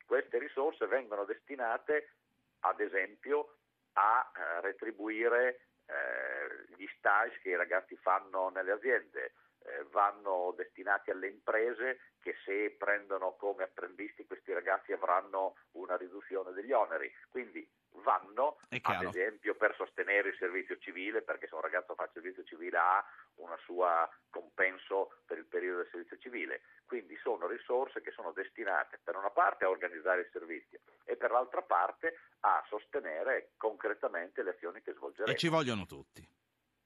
queste 0.06 0.38
risorse 0.40 0.86
vengono 0.88 1.26
destinate 1.26 2.16
ad 2.62 2.80
esempio 2.80 3.58
a 3.94 4.32
eh, 4.36 4.62
retribuire 4.62 5.68
eh, 5.86 6.76
gli 6.76 6.88
stage 6.98 7.40
che 7.42 7.50
i 7.50 7.56
ragazzi 7.56 7.96
fanno 7.98 8.50
nelle 8.50 8.72
aziende, 8.72 9.34
eh, 9.66 9.84
vanno 9.92 10.54
destinati 10.56 11.12
alle 11.12 11.28
imprese 11.28 12.00
che 12.20 12.36
se 12.46 12.76
prendono 12.78 13.36
come 13.36 13.64
apprendisti 13.64 14.26
questi 14.26 14.54
ragazzi 14.54 14.92
avranno 14.92 15.56
una 15.72 15.98
riduzione 15.98 16.52
degli 16.52 16.72
oneri. 16.72 17.14
Quindi 17.30 17.68
vanno, 18.02 18.58
ad 18.70 19.04
esempio, 19.04 19.56
per 19.56 19.76
sostenere 19.76 20.30
il 20.30 20.36
servizio 20.38 20.78
civile, 20.78 21.22
perché 21.22 21.48
se 21.48 21.56
un 21.56 21.62
ragazzo 21.62 21.96
fa 21.96 22.04
il 22.04 22.10
servizio 22.14 22.44
civile 22.44 22.78
ha 22.78 23.06
un 23.36 23.56
suo 23.64 24.10
compenso 24.30 25.20
per 25.26 25.38
il 25.38 25.46
periodo 25.46 25.78
del 25.80 25.90
servizio 25.92 26.18
civile. 26.18 26.62
Quindi 26.86 27.18
sono 27.18 27.48
risorse 27.48 28.02
che 28.02 28.12
sono 28.12 28.32
destinate 28.32 29.00
per 29.04 29.16
una 29.16 29.30
parte 29.30 29.66
a 29.66 29.70
organizzare 29.70 30.22
il 30.22 30.30
servizio 30.32 30.80
e 31.06 31.16
per 31.16 31.32
l'altra 31.32 31.62
parte 31.62 32.18
a 32.42 32.64
sostenere 32.68 33.52
concretamente 33.58 34.44
le 34.44 34.52
azioni 34.52 34.82
che 34.82 34.94
svolgeremo. 34.94 35.32
E 35.32 35.38
ci 35.38 35.48
vogliono 35.48 35.86
tutti. 35.86 36.22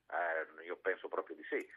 Eh, 0.09 0.63
io 0.63 0.77
penso 0.77 1.07
proprio 1.07 1.35
di 1.35 1.43
sì. 1.43 1.67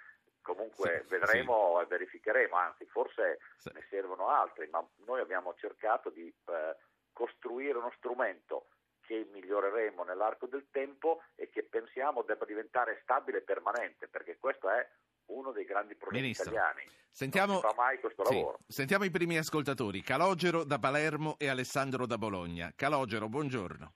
Comunque 0.43 1.05
sì, 1.07 1.09
vedremo 1.17 1.77
sì. 1.79 1.85
e 1.85 1.87
verificheremo, 1.87 2.57
anzi 2.57 2.87
forse 2.87 3.39
sì. 3.57 3.71
ne 3.75 3.87
servono 3.89 4.29
altri, 4.29 4.69
ma 4.69 4.85
noi 5.07 5.21
abbiamo 5.21 5.55
cercato 5.55 6.11
di 6.11 6.27
eh, 6.27 6.77
costruire 7.13 7.79
uno 7.79 7.93
strumento 7.97 8.69
che 9.03 9.29
miglioreremo 9.33 10.05
nell'arco 10.05 10.47
del 10.47 10.69
tempo 10.71 11.23
e 11.35 11.51
che 11.51 11.65
pensiamo 11.65 12.23
debba 12.23 12.45
diventare 12.45 13.01
stabile 13.03 13.39
e 13.39 13.43
permanente, 13.43 14.09
perché 14.09 14.39
questo 14.39 14.71
è 14.71 14.89
uno 15.27 15.53
dei 15.53 15.65
grandi 15.65 15.95
problemi 15.95 16.23
Ministro, 16.23 16.51
italiani. 16.51 16.87
Sentiamo, 17.11 17.53
non 17.55 17.61
si 17.61 17.67
fa 17.67 17.75
mai 17.77 17.99
questo 17.99 18.25
sì, 18.25 18.35
lavoro. 18.35 18.59
Sentiamo 18.67 19.05
i 19.05 19.11
primi 19.11 19.37
ascoltatori, 19.37 20.01
Calogero 20.03 20.65
da 20.65 20.79
Palermo 20.79 21.37
e 21.39 21.49
Alessandro 21.49 22.07
da 22.07 22.19
Bologna. 22.19 22.73
Calogero, 22.75 23.29
buongiorno. 23.29 23.93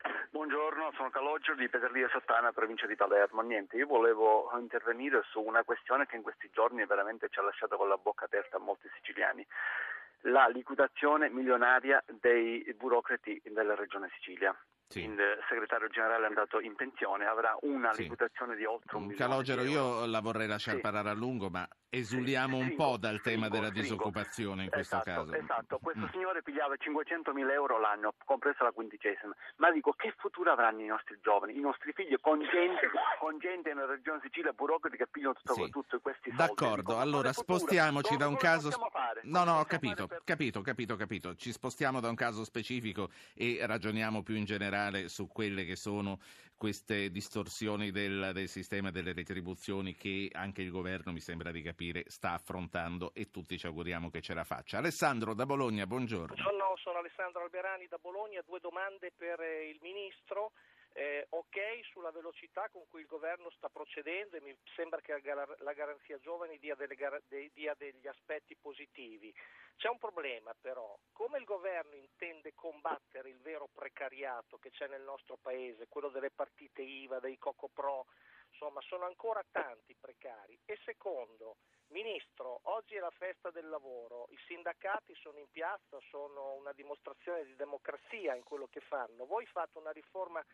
Buongiorno, 0.47 0.93
sono 0.95 1.09
Calogero 1.09 1.57
di 1.57 1.71
Peterlia 1.71 2.07
Sottana, 2.11 2.53
provincia 2.53 2.87
di 2.87 2.97
Palermo. 2.97 3.41
Niente, 3.41 3.79
io 3.79 3.87
volevo 3.87 4.51
intervenire 4.59 5.23
su 5.31 5.41
una 5.41 5.65
questione 5.65 6.05
che 6.05 6.17
in 6.17 6.23
questi 6.23 6.51
giorni 6.53 6.85
veramente 6.85 7.31
ci 7.31 7.39
ha 7.39 7.43
lasciato 7.43 7.79
con 7.79 7.89
la 7.89 7.97
bocca 7.97 8.27
aperta 8.27 8.59
a 8.59 8.61
molti 8.61 8.87
siciliani 8.95 9.47
la 10.27 10.47
liquidazione 10.49 11.31
milionaria 11.31 12.05
dei 12.21 12.63
burocrati 12.77 13.41
della 13.47 13.75
regione 13.75 14.11
Sicilia. 14.17 14.55
Sì. 14.89 15.03
Il 15.03 15.19
segretario 15.49 15.89
generale 15.89 16.25
è 16.25 16.29
andato 16.29 16.61
in 16.61 16.75
pensione, 16.75 17.27
avrà 17.27 17.57
una 17.63 17.93
sì. 17.93 18.03
liquidazione 18.03 18.55
di 18.55 18.65
oltre 18.65 18.97
un 18.97 19.07
milione. 19.07 19.19
Calogero, 19.19 19.63
io 19.63 20.07
la 20.07 20.21
vorrei 20.21 20.47
lasciare 20.47 20.77
sì. 20.77 20.83
parlare 20.83 21.09
a 21.09 21.15
lungo, 21.15 21.49
ma 21.49 21.67
esuliamo 21.89 22.57
un 22.57 22.75
po' 22.75 22.97
dal 22.97 23.21
tema 23.21 23.49
della 23.49 23.71
disoccupazione 23.71 24.65
in 24.65 24.71
questo 24.71 24.97
esatto, 24.97 25.25
caso. 25.27 25.35
Esatto, 25.35 25.79
questo 25.79 26.07
mm. 26.07 26.11
signore 26.11 26.43
pigliava 26.43 26.77
500 26.77 27.33
mila 27.33 27.53
euro 27.53 27.79
l'anno, 27.79 28.15
compresa 28.25 28.65
la 28.65 28.73
quindicesima. 28.73 29.35
Ma 29.57 29.71
dico, 29.71 29.93
che 29.93 30.13
futuro 30.19 30.53
avranno 30.53 30.81
i 30.81 30.87
nostri 30.87 31.19
giovani, 31.23 31.57
i 31.57 31.61
nostri 31.61 31.93
figli 31.93 32.17
con 32.21 32.41
gente, 32.41 32.91
con 33.19 33.39
gente 33.39 33.73
nella 33.73 33.87
regione 33.87 34.21
Sicilia, 34.23 34.53
burocrati 34.53 34.97
che 34.97 35.07
pigliano 35.07 35.35
tutto, 35.35 35.69
tutto 35.71 36.01
questi 36.01 36.31
soldi? 36.31 36.37
D'accordo, 36.37 36.99
allora 36.99 37.33
spostiamoci 37.33 38.17
da 38.17 38.29
un 38.29 38.37
caso... 38.37 38.71
No, 39.23 39.45
no, 39.45 39.61
ho 39.61 39.65
capito, 39.65 40.07
per... 40.07 40.21
capito, 40.25 40.61
capito, 40.61 40.97
capito. 40.97 41.35
Ci 41.35 41.53
spostiamo 41.53 42.01
da 42.01 42.09
un 42.09 42.15
caso 42.15 42.45
specifico 42.45 43.09
e 43.35 43.59
ragioniamo 43.63 44.23
più 44.23 44.35
in 44.35 44.45
generale 44.45 44.74
generale 44.75 45.09
su 45.09 45.29
quelle 45.29 45.65
che 45.65 45.77
sono 45.77 46.19
queste 46.57 47.11
distorsioni 47.11 47.91
del, 47.91 48.31
del, 48.33 48.49
sistema 48.49 48.91
delle 48.91 49.13
retribuzioni 49.13 49.95
che 49.95 50.31
anche 50.33 50.63
il 50.63 50.71
governo, 50.71 51.13
mi 51.13 51.21
sembra 51.21 51.51
di 51.51 51.63
capire, 51.63 52.05
sta 52.07 52.33
affrontando 52.33 53.13
e 53.13 53.31
tutti 53.31 53.59
ci 53.59 53.67
auguriamo 53.67 54.11
che 54.11 54.21
ce 54.21 54.35
la 54.35 54.45
faccia. 54.45 54.79
Alessandro 54.79 55.35
da 55.35 55.47
Bologna, 55.47 55.87
buongiorno. 55.87 56.35
Buongiorno, 56.35 56.77
sono 56.77 56.99
Alessandro 56.99 57.43
Alberani 57.43 57.87
da 57.87 57.99
Bologna, 58.01 58.41
due 58.47 58.61
domande 58.61 59.13
per 59.17 59.41
eh, 59.41 59.69
il 59.69 59.79
Ministro. 59.83 60.53
Eh, 60.97 61.27
ok 61.31 61.59
sulla 61.91 62.13
velocità 62.13 62.69
con 62.71 62.87
cui 62.87 63.01
il 63.01 63.09
governo 63.09 63.51
sta 63.51 63.69
procedendo 63.69 64.37
e 64.37 64.41
mi 64.41 64.57
sembra 64.77 65.01
che 65.01 65.21
la 65.59 65.73
garanzia 65.73 66.21
giovani 66.21 66.57
dia, 66.61 66.77
gar- 66.77 67.21
dia, 67.53 67.75
degli 67.75 68.07
aspetti 68.07 68.55
positivi. 68.55 69.35
C'è 69.77 69.89
un 69.89 69.99
problema 69.99 70.55
però, 70.61 70.97
come 71.11 71.39
il 71.39 71.45
governo 71.45 71.97
intende 71.97 72.55
combattere 72.55 73.29
il 73.29 73.41
vero 73.41 73.69
precariato 73.75 74.57
che 74.59 74.71
c'è 74.71 74.87
nel 74.87 75.03
nostro 75.03 75.37
paese, 75.37 75.89
quello 75.89 76.11
delle 76.11 76.31
partite 76.31 76.83
IVA, 76.83 77.19
dei 77.19 77.39
Coco 77.39 77.69
Pro, 77.75 78.07
insomma 78.51 78.81
sono 78.83 79.05
ancora 79.05 79.45
tanti 79.51 79.97
precari. 79.99 80.57
E 80.65 80.79
secondo, 80.85 81.57
Ministro, 81.89 82.61
oggi 82.63 82.95
è 82.95 83.01
la 83.01 83.11
festa 83.11 83.51
del 83.51 83.69
lavoro, 83.69 84.29
i 84.31 84.39
sindacati 84.47 85.13
sono 85.17 85.39
in 85.39 85.51
piazza, 85.51 85.99
sono 86.09 86.55
una 86.55 86.73
dimostrazione 86.73 87.45
di 87.45 87.57
democrazia 87.57 88.37
in 88.37 88.45
quello 88.45 88.69
che 88.69 88.81
fanno. 88.81 89.27
Voi 89.27 89.45
fate 89.47 89.79
una 89.79 89.91
riforma 89.91 90.45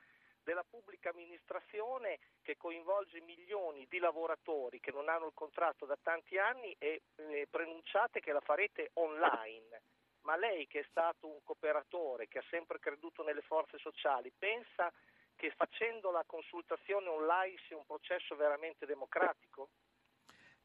della 0.42 0.64
pubblica 0.68 1.10
amministrazione 1.10 2.18
che 2.42 2.56
coinvolge 2.56 3.20
milioni 3.20 3.86
di 3.88 3.98
lavoratori 3.98 4.80
che 4.80 4.92
non 4.92 5.08
hanno 5.08 5.26
il 5.26 5.34
contratto 5.34 5.86
da 5.86 5.98
tanti 6.02 6.38
anni 6.38 6.74
e 6.78 7.02
eh, 7.16 7.46
prenunciate 7.50 8.20
che 8.20 8.32
la 8.32 8.40
farete 8.40 8.90
online. 8.94 9.82
Ma 10.22 10.36
lei 10.36 10.66
che 10.66 10.80
è 10.80 10.86
stato 10.90 11.26
un 11.26 11.42
cooperatore, 11.42 12.28
che 12.28 12.38
ha 12.38 12.44
sempre 12.50 12.78
creduto 12.78 13.22
nelle 13.22 13.40
forze 13.40 13.78
sociali, 13.78 14.30
pensa 14.36 14.92
che 15.34 15.50
facendo 15.52 16.10
la 16.10 16.24
consultazione 16.26 17.08
online 17.08 17.56
sia 17.66 17.76
un 17.76 17.86
processo 17.86 18.36
veramente 18.36 18.84
democratico? 18.84 19.70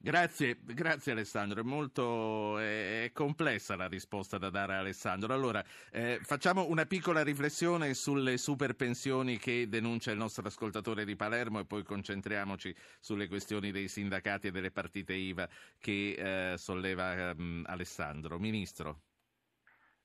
Grazie, 0.06 0.58
grazie 0.62 1.14
Alessandro, 1.14 1.62
è 1.62 1.64
molto 1.64 2.60
è, 2.60 3.06
è 3.06 3.12
complessa 3.12 3.76
la 3.76 3.88
risposta 3.88 4.38
da 4.38 4.52
dare 4.52 4.76
a 4.76 4.78
Alessandro. 4.78 5.34
Allora, 5.34 5.64
eh, 5.92 6.20
facciamo 6.22 6.70
una 6.70 6.86
piccola 6.86 7.24
riflessione 7.24 7.96
sulle 7.96 8.38
super 8.38 8.76
pensioni 8.76 9.40
che 9.40 9.68
denuncia 9.68 10.12
il 10.12 10.18
nostro 10.18 10.46
ascoltatore 10.46 11.06
di 11.06 11.16
Palermo 11.16 11.60
e 11.60 11.66
poi 11.66 11.82
concentriamoci 11.82 12.72
sulle 13.00 13.28
questioni 13.28 13.72
dei 13.72 13.88
sindacati 13.88 14.46
e 14.46 14.52
delle 14.52 14.70
partite 14.70 15.14
IVA 15.14 15.50
che 15.80 16.52
eh, 16.52 16.58
solleva 16.60 17.32
um, 17.36 17.64
Alessandro. 17.66 18.38
Ministro. 18.38 19.00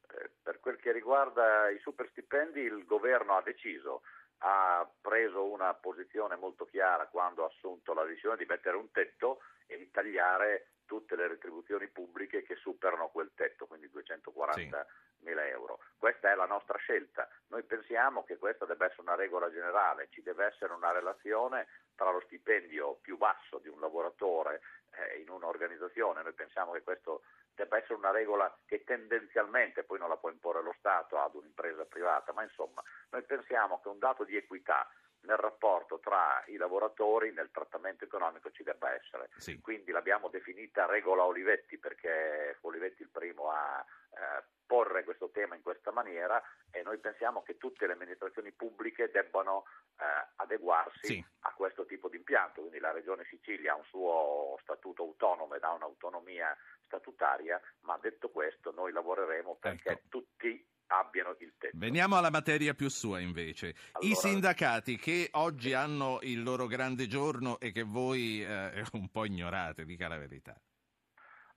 Eh, 0.09 0.31
per 0.43 0.61
quel 0.61 0.77
che 0.77 0.93
riguarda 0.93 1.69
i 1.69 1.79
super 1.81 2.09
stipendi, 2.09 2.61
il 2.61 2.87
governo 2.87 3.37
ha 3.37 3.43
deciso 3.43 4.01
ha 4.43 4.91
preso 5.03 5.45
una 5.45 5.75
posizione 5.75 6.37
molto 6.37 6.65
chiara 6.65 7.07
quando 7.09 7.45
ha 7.45 7.49
assunto 7.49 7.93
la 7.93 8.05
decisione 8.05 8.39
di 8.39 8.47
mettere 8.49 8.79
un 8.79 8.91
tetto 8.91 9.41
e 9.71 9.79
di 9.79 9.91
tagliare 9.91 10.67
tutte 10.85 11.15
le 11.15 11.29
retribuzioni 11.29 11.87
pubbliche 11.87 12.43
che 12.43 12.57
superano 12.57 13.11
quel 13.11 13.31
tetto, 13.37 13.67
quindi 13.67 13.89
240 13.91 14.87
sì. 14.89 15.25
mila 15.25 15.47
euro. 15.47 15.79
Questa 15.97 16.33
è 16.33 16.35
la 16.35 16.47
nostra 16.47 16.77
scelta. 16.79 17.29
Noi 17.47 17.63
pensiamo 17.63 18.25
che 18.25 18.37
questa 18.39 18.65
debba 18.65 18.87
essere 18.87 19.03
una 19.03 19.15
regola 19.15 19.49
generale, 19.53 20.09
ci 20.11 20.21
deve 20.21 20.47
essere 20.47 20.73
una 20.73 20.91
relazione 20.91 21.69
tra 21.95 22.11
lo 22.11 22.21
stipendio 22.27 22.99
più 23.01 23.17
basso 23.17 23.59
di 23.59 23.69
un 23.69 23.79
lavoratore 23.79 24.63
eh, 24.91 25.21
in 25.21 25.31
un'organizzazione. 25.31 26.23
Noi 26.25 26.33
pensiamo 26.33 26.73
che 26.73 26.83
questo 26.83 27.23
debba 27.55 27.77
essere 27.77 27.95
una 27.95 28.11
regola 28.11 28.53
che 28.67 28.83
tendenzialmente 28.83 29.85
poi 29.85 30.01
non 30.01 30.09
la 30.09 30.17
può 30.17 30.31
imporre 30.31 30.61
lo 30.61 30.75
Stato 30.77 31.21
ad 31.21 31.37
un'impresa 31.37 31.85
privata, 31.85 32.33
ma 32.33 32.43
insomma 32.43 32.83
noi 33.11 33.23
pensiamo 33.23 33.81
che 33.81 33.89
un 33.89 34.01
dato 34.01 34.25
di 34.25 34.37
equità 34.37 34.91
nel 35.23 35.37
rapporto 35.37 35.99
tra 35.99 36.43
i 36.47 36.57
lavoratori 36.57 37.33
nel 37.33 37.51
trattamento 37.51 38.05
economico 38.05 38.51
ci 38.51 38.63
debba 38.63 38.95
essere. 38.95 39.29
Sì. 39.37 39.61
Quindi 39.61 39.91
l'abbiamo 39.91 40.29
definita 40.29 40.87
regola 40.87 41.25
Olivetti 41.25 41.79
perché 41.79 42.57
fu 42.61 42.69
Olivetti 42.69 43.03
il 43.03 43.11
primo 43.11 43.51
a 43.51 43.85
eh, 44.11 44.45
porre 44.67 45.05
questo 45.05 45.31
tema 45.31 45.57
in 45.57 45.63
questa 45.63 45.91
maniera 45.91 46.41
e 46.71 46.83
noi 46.83 46.99
pensiamo 46.99 47.43
che 47.43 47.57
tutte 47.57 47.87
le 47.87 47.95
amministrazioni 47.95 48.53
pubbliche 48.53 49.11
debbano 49.11 49.65
eh, 49.99 50.29
adeguarsi 50.37 51.07
sì. 51.15 51.25
a 51.41 51.53
questo 51.55 51.85
tipo 51.87 52.09
di 52.09 52.17
impianto. 52.17 52.61
Quindi 52.61 52.79
la 52.79 52.93
Regione 52.93 53.25
Sicilia 53.25 53.73
ha 53.73 53.77
un 53.77 53.85
suo 53.85 54.57
statuto 54.63 55.03
autonomo 55.03 55.55
ed 55.55 55.65
ha 55.65 55.73
un'autonomia 55.73 56.57
statutaria, 56.85 57.61
ma 57.81 57.99
detto 58.01 58.31
questo 58.31 58.73
noi 58.73 58.93
lavoreremo 58.93 59.57
perché 59.57 59.91
ecco. 59.91 60.09
tutti 60.09 60.65
abbiano 60.91 61.35
il 61.39 61.53
tetto. 61.59 61.77
Veniamo 61.77 62.17
alla 62.17 62.31
materia 62.31 62.75
più 62.75 62.89
sua 62.89 63.21
invece. 63.21 63.75
Allora... 63.93 64.11
I 64.11 64.15
sindacati 64.15 64.97
che 64.97 65.29
oggi 65.33 65.73
hanno 65.73 66.19
il 66.23 66.43
loro 66.43 66.67
grande 66.67 67.07
giorno 67.07 67.59
e 67.61 67.73
che 67.73 67.83
voi 67.83 68.45
eh, 68.45 68.85
un 68.93 69.09
po' 69.11 69.25
ignorate, 69.25 69.85
dica 69.85 70.09
la 70.09 70.19
verità. 70.19 70.59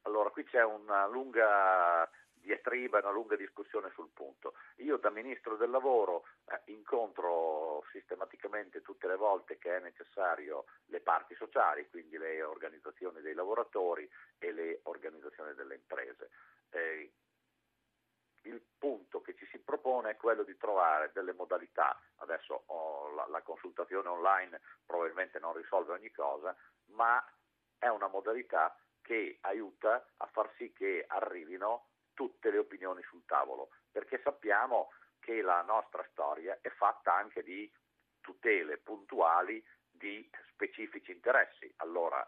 Allora, 0.03 0.29
qui 0.29 0.43
c'è 0.43 0.63
una 0.63 1.07
lunga 1.07 2.09
diatriba, 2.33 2.99
una 2.99 3.11
lunga 3.11 3.37
discussione 3.37 3.89
sul 3.93 4.09
punto. 4.13 4.53
Io 4.77 4.97
da 4.97 5.09
Ministro 5.09 5.55
del 5.55 5.69
Lavoro 5.69 6.25
eh, 6.45 6.71
incontro 6.71 7.85
sistematicamente 7.91 8.81
tutte 8.81 9.07
le 9.07 9.15
volte 9.15 9.57
che 9.57 9.77
è 9.77 9.79
necessario 9.79 10.65
le 10.87 10.99
parti 10.99 11.35
sociali, 11.35 11.87
quindi 11.89 12.17
le 12.17 12.43
organizzazioni 12.43 13.21
dei 13.21 13.33
lavoratori 13.33 14.07
e 14.37 14.51
le 14.51 14.81
organizzazioni 14.83 15.53
delle 15.53 15.75
imprese. 15.75 16.29
Eh, 16.69 17.11
è 20.13 20.17
quello 20.17 20.43
di 20.43 20.55
trovare 20.57 21.11
delle 21.13 21.33
modalità, 21.33 21.99
adesso 22.17 22.63
oh, 22.67 23.13
la, 23.13 23.27
la 23.27 23.41
consultazione 23.41 24.07
online 24.07 24.61
probabilmente 24.85 25.39
non 25.39 25.53
risolve 25.53 25.93
ogni 25.93 26.11
cosa, 26.11 26.55
ma 26.91 27.23
è 27.77 27.87
una 27.87 28.07
modalità 28.07 28.77
che 29.01 29.39
aiuta 29.41 30.05
a 30.17 30.25
far 30.27 30.51
sì 30.57 30.71
che 30.71 31.03
arrivino 31.07 31.87
tutte 32.13 32.51
le 32.51 32.59
opinioni 32.59 33.01
sul 33.03 33.25
tavolo, 33.25 33.69
perché 33.91 34.21
sappiamo 34.23 34.91
che 35.19 35.41
la 35.41 35.61
nostra 35.61 36.05
storia 36.11 36.57
è 36.61 36.69
fatta 36.69 37.13
anche 37.13 37.43
di 37.43 37.71
tutele 38.21 38.77
puntuali 38.77 39.65
di 39.89 40.29
specifici 40.51 41.11
interessi. 41.11 41.71
Allora, 41.77 42.25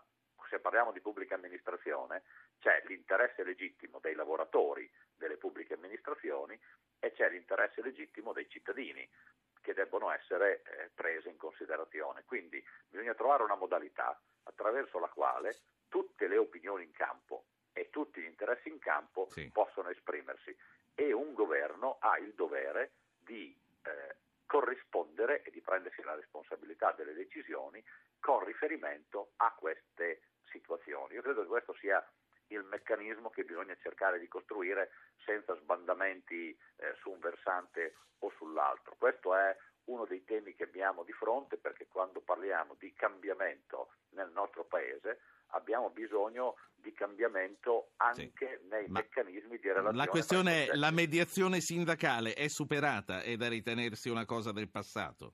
se 0.49 0.59
parliamo 0.59 0.91
di 0.91 1.01
pubblica 1.01 1.35
amministrazione, 1.35 2.23
c'è 2.59 2.83
l'interesse 2.87 3.43
legittimo 3.43 3.99
dei 3.99 4.15
lavoratori 4.15 4.89
delle 5.17 5.37
pubbliche 5.37 5.73
amministrazioni 5.73 6.59
e 6.99 7.11
c'è 7.13 7.29
l'interesse 7.29 7.81
legittimo 7.81 8.33
dei 8.33 8.49
cittadini 8.49 9.07
che 9.61 9.73
debbono 9.73 10.11
essere 10.11 10.61
eh, 10.61 10.91
prese 10.93 11.29
in 11.29 11.37
considerazione. 11.37 12.23
Quindi 12.25 12.63
bisogna 12.87 13.15
trovare 13.15 13.43
una 13.43 13.55
modalità 13.55 14.19
attraverso 14.43 14.99
la 14.99 15.09
quale 15.09 15.57
tutte 15.89 16.27
le 16.27 16.37
opinioni 16.37 16.83
in 16.83 16.91
campo 16.91 17.45
e 17.73 17.89
tutti 17.89 18.21
gli 18.21 18.25
interessi 18.25 18.69
in 18.69 18.79
campo 18.79 19.27
sì. 19.31 19.49
possono 19.51 19.89
esprimersi 19.89 20.55
e 20.93 21.11
un 21.11 21.33
governo 21.33 21.97
ha 21.99 22.17
il 22.17 22.33
dovere 22.33 22.93
di 23.17 23.57
eh, 23.83 24.15
corrispondere 24.45 25.41
e 25.41 25.51
di 25.51 25.61
prendersi 25.61 26.01
la 26.03 26.15
responsabilità 26.15 26.93
delle 26.93 27.13
decisioni 27.13 27.83
con 28.19 28.43
riferimento 28.43 29.31
a 29.37 29.53
queste 29.57 30.21
situazioni. 30.45 31.15
Io 31.15 31.21
credo 31.21 31.41
che 31.41 31.47
questo 31.47 31.73
sia 31.75 32.05
il 32.55 32.65
meccanismo 32.65 33.29
che 33.29 33.43
bisogna 33.43 33.75
cercare 33.81 34.19
di 34.19 34.27
costruire 34.27 34.91
senza 35.25 35.55
sbandamenti 35.55 36.49
eh, 36.49 36.95
su 37.01 37.11
un 37.11 37.19
versante 37.19 37.95
o 38.19 38.31
sull'altro. 38.37 38.95
Questo 38.97 39.35
è 39.35 39.55
uno 39.85 40.05
dei 40.05 40.23
temi 40.23 40.55
che 40.55 40.63
abbiamo 40.63 41.03
di 41.03 41.11
fronte 41.11 41.57
perché 41.57 41.87
quando 41.87 42.21
parliamo 42.21 42.75
di 42.79 42.93
cambiamento 42.93 43.89
nel 44.09 44.31
nostro 44.31 44.65
Paese 44.65 45.19
abbiamo 45.49 45.89
bisogno 45.89 46.55
di 46.73 46.91
cambiamento 46.93 47.91
anche 47.97 48.59
sì, 48.61 48.67
nei 48.67 48.87
meccanismi 48.87 49.57
di 49.57 49.67
relazione. 49.67 49.97
La 49.97 50.07
questione 50.07 50.65
è 50.65 50.75
la 50.75 50.91
mediazione 50.91 51.59
sindacale 51.59 52.33
è 52.33 52.47
superata, 52.47 53.21
è 53.21 53.35
da 53.35 53.47
ritenersi 53.47 54.09
una 54.09 54.25
cosa 54.25 54.51
del 54.51 54.69
passato? 54.69 55.33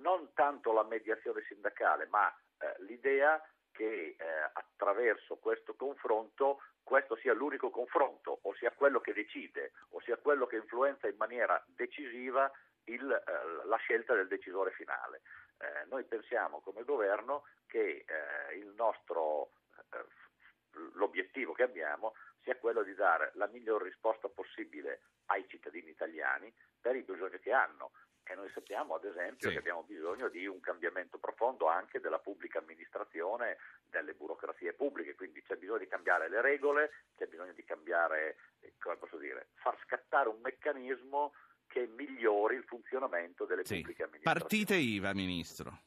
Non 0.00 0.32
tanto 0.34 0.72
la 0.72 0.84
mediazione 0.84 1.42
sindacale, 1.46 2.06
ma 2.06 2.28
eh, 2.58 2.84
l'idea 2.84 3.40
che 3.80 4.14
eh, 4.18 4.24
attraverso 4.52 5.36
questo 5.36 5.72
confronto 5.72 6.60
questo 6.82 7.16
sia 7.16 7.32
l'unico 7.32 7.70
confronto, 7.70 8.40
o 8.42 8.54
sia 8.56 8.72
quello 8.72 9.00
che 9.00 9.14
decide, 9.14 9.72
o 9.90 10.00
sia 10.00 10.18
quello 10.18 10.46
che 10.46 10.56
influenza 10.56 11.08
in 11.08 11.14
maniera 11.16 11.62
decisiva 11.66 12.50
il, 12.84 13.10
eh, 13.10 13.66
la 13.66 13.76
scelta 13.76 14.12
del 14.14 14.28
decisore 14.28 14.72
finale. 14.72 15.22
Eh, 15.58 15.86
noi 15.88 16.04
pensiamo 16.04 16.60
come 16.60 16.84
governo 16.84 17.44
che 17.66 18.04
eh, 18.06 18.70
nostro, 18.74 19.52
eh, 19.92 20.04
l'obiettivo 20.94 21.52
che 21.52 21.62
abbiamo 21.62 22.14
sia 22.42 22.56
quello 22.56 22.82
di 22.82 22.94
dare 22.94 23.30
la 23.34 23.46
miglior 23.46 23.82
risposta 23.82 24.28
possibile 24.28 25.00
ai 25.26 25.46
cittadini 25.48 25.90
italiani 25.90 26.52
per 26.80 26.96
i 26.96 27.02
bisogni 27.02 27.38
che 27.38 27.52
hanno. 27.52 27.92
E 28.30 28.36
noi 28.36 28.48
sappiamo, 28.54 28.94
ad 28.94 29.04
esempio, 29.04 29.48
sì. 29.48 29.54
che 29.54 29.58
abbiamo 29.58 29.82
bisogno 29.82 30.28
di 30.28 30.46
un 30.46 30.60
cambiamento 30.60 31.18
profondo 31.18 31.66
anche 31.66 31.98
della 31.98 32.20
pubblica 32.20 32.60
amministrazione, 32.60 33.56
delle 33.88 34.14
burocrazie 34.14 34.72
pubbliche, 34.72 35.16
quindi 35.16 35.42
c'è 35.42 35.56
bisogno 35.56 35.78
di 35.78 35.88
cambiare 35.88 36.28
le 36.28 36.40
regole, 36.40 36.92
c'è 37.16 37.26
bisogno 37.26 37.52
di 37.52 37.64
cambiare, 37.64 38.36
eh, 38.60 38.74
come 38.78 38.96
posso 38.98 39.16
dire, 39.16 39.48
far 39.54 39.76
scattare 39.82 40.28
un 40.28 40.38
meccanismo 40.40 41.32
che 41.66 41.88
migliori 41.88 42.54
il 42.54 42.62
funzionamento 42.62 43.46
delle 43.46 43.64
sì. 43.64 43.80
pubbliche 43.80 44.04
amministrazioni. 44.04 44.48
Partite 44.48 44.74
IVA, 44.76 45.12
Ministro. 45.12 45.82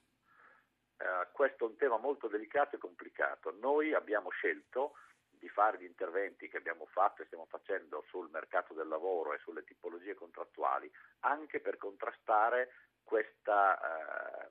Uh, 0.98 1.32
questo 1.32 1.65
è 1.65 1.70
un 1.70 1.78
tema 1.78 1.98
molto 1.98 2.28
delicato 2.28 2.76
e 2.76 2.80
complicato. 2.80 3.56
Noi 3.58 3.94
abbiamo 3.94 4.30
scelto 4.32 4.96
di 5.43 5.49
fare 5.49 5.77
gli 5.77 5.84
interventi 5.84 6.47
che 6.47 6.56
abbiamo 6.56 6.86
fatto 6.86 7.21
e 7.21 7.25
stiamo 7.25 7.45
facendo 7.47 8.06
sul 8.08 8.29
mercato 8.29 8.73
del 8.73 8.88
lavoro 8.88 9.34
e 9.34 9.39
sulle 9.39 9.65
tipologie 9.65 10.15
contrattuali 10.15 10.89
anche 11.19 11.60
per 11.60 11.75
contrastare 11.75 12.71
questa 13.03 13.77
uh, 13.77 14.49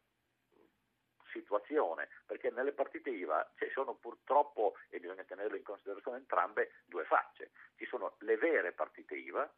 situazione, 1.31 2.11
perché 2.27 2.51
nelle 2.51 2.73
partite 2.73 3.09
IVA 3.09 3.53
ci 3.57 3.71
sono 3.71 3.95
purtroppo, 3.95 4.75
e 4.91 5.01
bisogna 5.01 5.25
tenerle 5.25 5.57
in 5.57 5.65
considerazione 5.65 6.19
entrambe, 6.19 6.73
due 6.85 7.05
facce. 7.05 7.53
Ci 7.77 7.87
sono 7.87 8.17
le 8.19 8.37
vere 8.37 8.73
partite 8.73 9.15
IVA, 9.15 9.51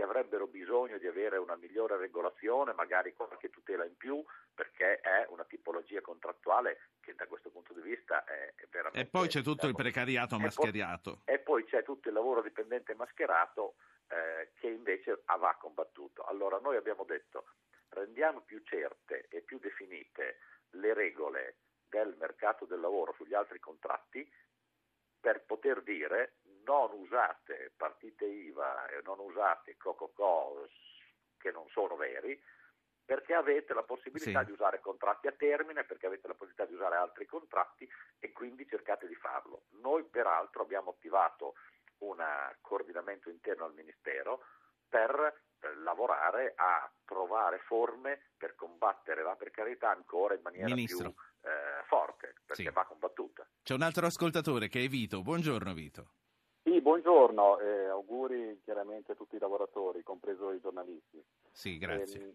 che 0.00 0.06
avrebbero 0.06 0.46
bisogno 0.46 0.96
di 0.96 1.06
avere 1.06 1.36
una 1.36 1.56
migliore 1.56 1.98
regolazione, 1.98 2.72
magari 2.72 3.12
qualche 3.12 3.50
tutela 3.50 3.84
in 3.84 3.98
più, 3.98 4.24
perché 4.54 4.98
è 5.00 5.26
una 5.28 5.44
tipologia 5.44 6.00
contrattuale 6.00 6.88
che 7.00 7.14
da 7.14 7.26
questo 7.26 7.50
punto 7.50 7.74
di 7.74 7.82
vista 7.82 8.24
è, 8.24 8.54
veramente... 8.70 9.00
E 9.00 9.04
poi 9.04 9.28
c'è 9.28 9.42
tutto 9.42 9.66
il 9.66 9.74
precariato 9.74 10.38
mascherato. 10.38 11.20
E 11.26 11.38
poi, 11.38 11.66
c'è 11.66 11.82
tutto 11.82 12.08
il 12.08 12.14
lavoro 12.14 12.40
dipendente 12.40 12.94
mascherato 12.94 13.74
eh, 14.08 14.52
che 14.54 14.68
invece 14.68 15.20
va 15.38 15.54
combattuto. 15.60 16.24
Allora 16.24 16.58
noi 16.60 16.76
abbiamo 16.76 17.04
detto 17.04 17.44
rendiamo 17.90 18.40
più 18.40 18.62
certe 18.64 19.26
e 19.28 19.42
più 19.42 19.58
definite 19.58 20.38
le 20.70 20.94
regole 20.94 21.56
del 21.90 22.16
mercato 22.18 22.64
del 22.64 22.80
lavoro 22.80 23.12
sugli 23.18 23.34
altri 23.34 23.58
contratti 23.58 24.26
per 25.20 25.44
poter 25.44 25.82
dire 25.82 26.36
non 26.64 26.90
usate 26.92 27.72
partite 27.76 28.24
IVA 28.26 28.86
e 28.88 29.00
non 29.04 29.18
usate 29.18 29.76
Coco 29.76 30.12
che 31.38 31.50
non 31.50 31.68
sono 31.70 31.96
veri, 31.96 32.40
perché 33.04 33.34
avete 33.34 33.74
la 33.74 33.82
possibilità 33.82 34.40
sì. 34.40 34.46
di 34.46 34.52
usare 34.52 34.78
contratti 34.80 35.26
a 35.26 35.32
termine, 35.32 35.84
perché 35.84 36.06
avete 36.06 36.28
la 36.28 36.34
possibilità 36.34 36.66
di 36.66 36.74
usare 36.74 36.96
altri 36.96 37.26
contratti 37.26 37.88
e 38.18 38.32
quindi 38.32 38.68
cercate 38.68 39.08
di 39.08 39.16
farlo. 39.16 39.64
Noi 39.80 40.04
peraltro 40.04 40.62
abbiamo 40.62 40.90
attivato 40.90 41.54
un 41.98 42.22
coordinamento 42.60 43.28
interno 43.28 43.64
al 43.64 43.74
Ministero 43.74 44.44
per 44.88 45.42
lavorare 45.82 46.52
a 46.56 46.90
trovare 47.04 47.58
forme 47.58 48.30
per 48.36 48.54
combattere 48.54 49.22
la 49.22 49.34
precarietà 49.34 49.90
ancora 49.90 50.34
in 50.34 50.40
maniera 50.42 50.66
Ministro. 50.66 51.10
più 51.10 51.22
eh, 51.50 51.84
forte, 51.86 52.34
perché 52.46 52.62
sì. 52.62 52.70
va 52.70 52.84
combattuta. 52.84 53.46
C'è 53.62 53.74
un 53.74 53.82
altro 53.82 54.06
ascoltatore 54.06 54.68
che 54.68 54.84
è 54.84 54.88
Vito. 54.88 55.22
Buongiorno 55.22 55.74
Vito. 55.74 56.12
Buongiorno, 56.90 57.60
eh, 57.60 57.86
auguri 57.86 58.60
chiaramente 58.64 59.12
a 59.12 59.14
tutti 59.14 59.36
i 59.36 59.38
lavoratori, 59.38 60.02
compreso 60.02 60.50
i 60.50 60.60
giornalisti. 60.60 61.24
Sì, 61.52 61.78
grazie. 61.78 62.34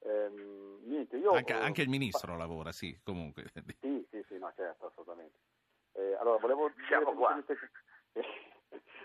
ehm, 0.00 0.80
niente, 0.82 1.16
io, 1.16 1.32
anche, 1.32 1.54
anche, 1.54 1.80
il 1.80 1.88
ministro 1.88 2.36
lavora, 2.36 2.72
sì, 2.72 2.94
comunque. 3.02 3.44
Sì, 3.80 4.06
sì, 4.10 4.22
sì, 4.28 4.36
no, 4.36 4.52
certo, 4.54 4.84
assolutamente. 4.84 5.38
Eh, 5.92 6.12
allora, 6.16 6.36
volevo 6.36 6.70
dire, 6.76 7.02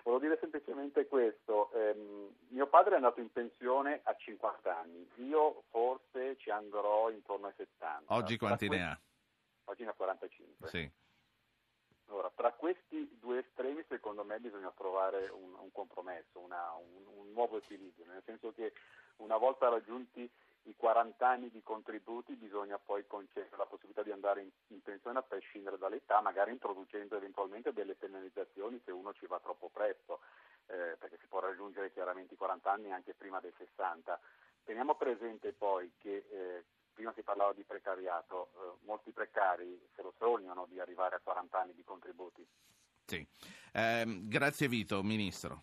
volevo 0.04 0.20
dire 0.20 0.38
semplicemente 0.42 1.08
questo. 1.08 1.72
Eh, 1.72 1.96
mio 2.50 2.68
padre 2.68 2.92
è 2.92 2.96
andato 2.96 3.22
in 3.22 3.32
pensione 3.32 4.02
a 4.04 4.14
50 4.14 4.78
anni, 4.78 5.10
io 5.20 5.64
forse 5.70 6.36
ci 6.36 6.50
andrò 6.50 7.10
intorno 7.12 7.48
ai 7.48 7.54
70. 7.56 8.14
Oggi 8.14 8.36
quanti 8.36 8.68
ne 8.68 8.84
ha? 8.84 9.00
Oggi 9.70 9.84
ne 9.84 9.92
ha 9.92 9.94
45. 9.94 10.68
Sì. 10.68 10.92
Allora, 12.10 12.32
tra 12.34 12.54
questi 12.54 13.18
due 13.20 13.40
estremi 13.40 13.84
secondo 13.88 14.24
me 14.24 14.40
bisogna 14.40 14.72
trovare 14.76 15.30
un, 15.30 15.54
un 15.54 15.72
compromesso, 15.72 16.40
una, 16.40 16.74
un, 16.74 17.20
un, 17.20 17.32
nuovo 17.34 17.58
equilibrio, 17.58 18.06
nel 18.06 18.24
senso 18.26 18.54
che 18.54 18.74
una 19.18 19.38
volta 19.38 19.68
raggiunti 19.68 20.30
i 20.64 20.76
40 20.76 21.28
anni 21.28 21.50
di 21.50 21.62
contributi 21.64 22.36
bisogna 22.36 22.78
poi 22.78 23.06
concedere 23.08 23.56
la 23.58 23.66
possibilità 23.66 24.04
di 24.04 24.12
andare 24.12 24.42
in, 24.42 24.50
in 24.68 24.82
pensione 24.82 25.20
a 25.20 25.22
prescindere 25.22 25.78
dall'età, 25.78 26.22
magari 26.22 26.52
introducendo 26.52 27.16
eventualmente 27.16 27.74
delle 27.74 27.96
penalizzazioni 27.96 28.82
se 28.84 28.92
uno 28.92 29.14
ci 29.14 29.28
va 29.28 29.40
troppo 29.40 29.70
presto, 29.70 30.20
eh, 30.68 30.96
perché 30.98 31.18
si 31.20 31.28
può 31.28 31.40
raggiungere 31.40 31.92
chiaramente 31.92 32.34
i 32.34 32.38
40 32.38 32.72
anni 32.72 32.92
anche 32.92 33.14
prima 33.14 33.40
dei 33.40 33.54
60. 33.58 34.20
Teniamo 34.64 34.96
presente 34.96 35.54
poi 35.54 35.92
che 35.98 36.26
eh, 36.30 36.64
prima 36.98 37.14
si 37.14 37.22
parlava 37.22 37.54
di 37.54 37.64
precariato, 37.64 38.50
eh, 38.56 38.86
molti 38.86 39.12
precari 39.12 39.80
se 39.94 40.02
lo 40.02 40.16
sognano 40.18 40.66
di 40.68 40.80
arrivare 40.80 41.16
a 41.16 41.22
40 41.24 41.60
anni 41.60 41.76
di 41.76 41.84
contributi. 41.84 42.44
Sì. 43.06 43.26
Eh, 43.72 44.04
grazie 44.24 44.68
Vito, 44.68 45.04
Ministro. 45.04 45.62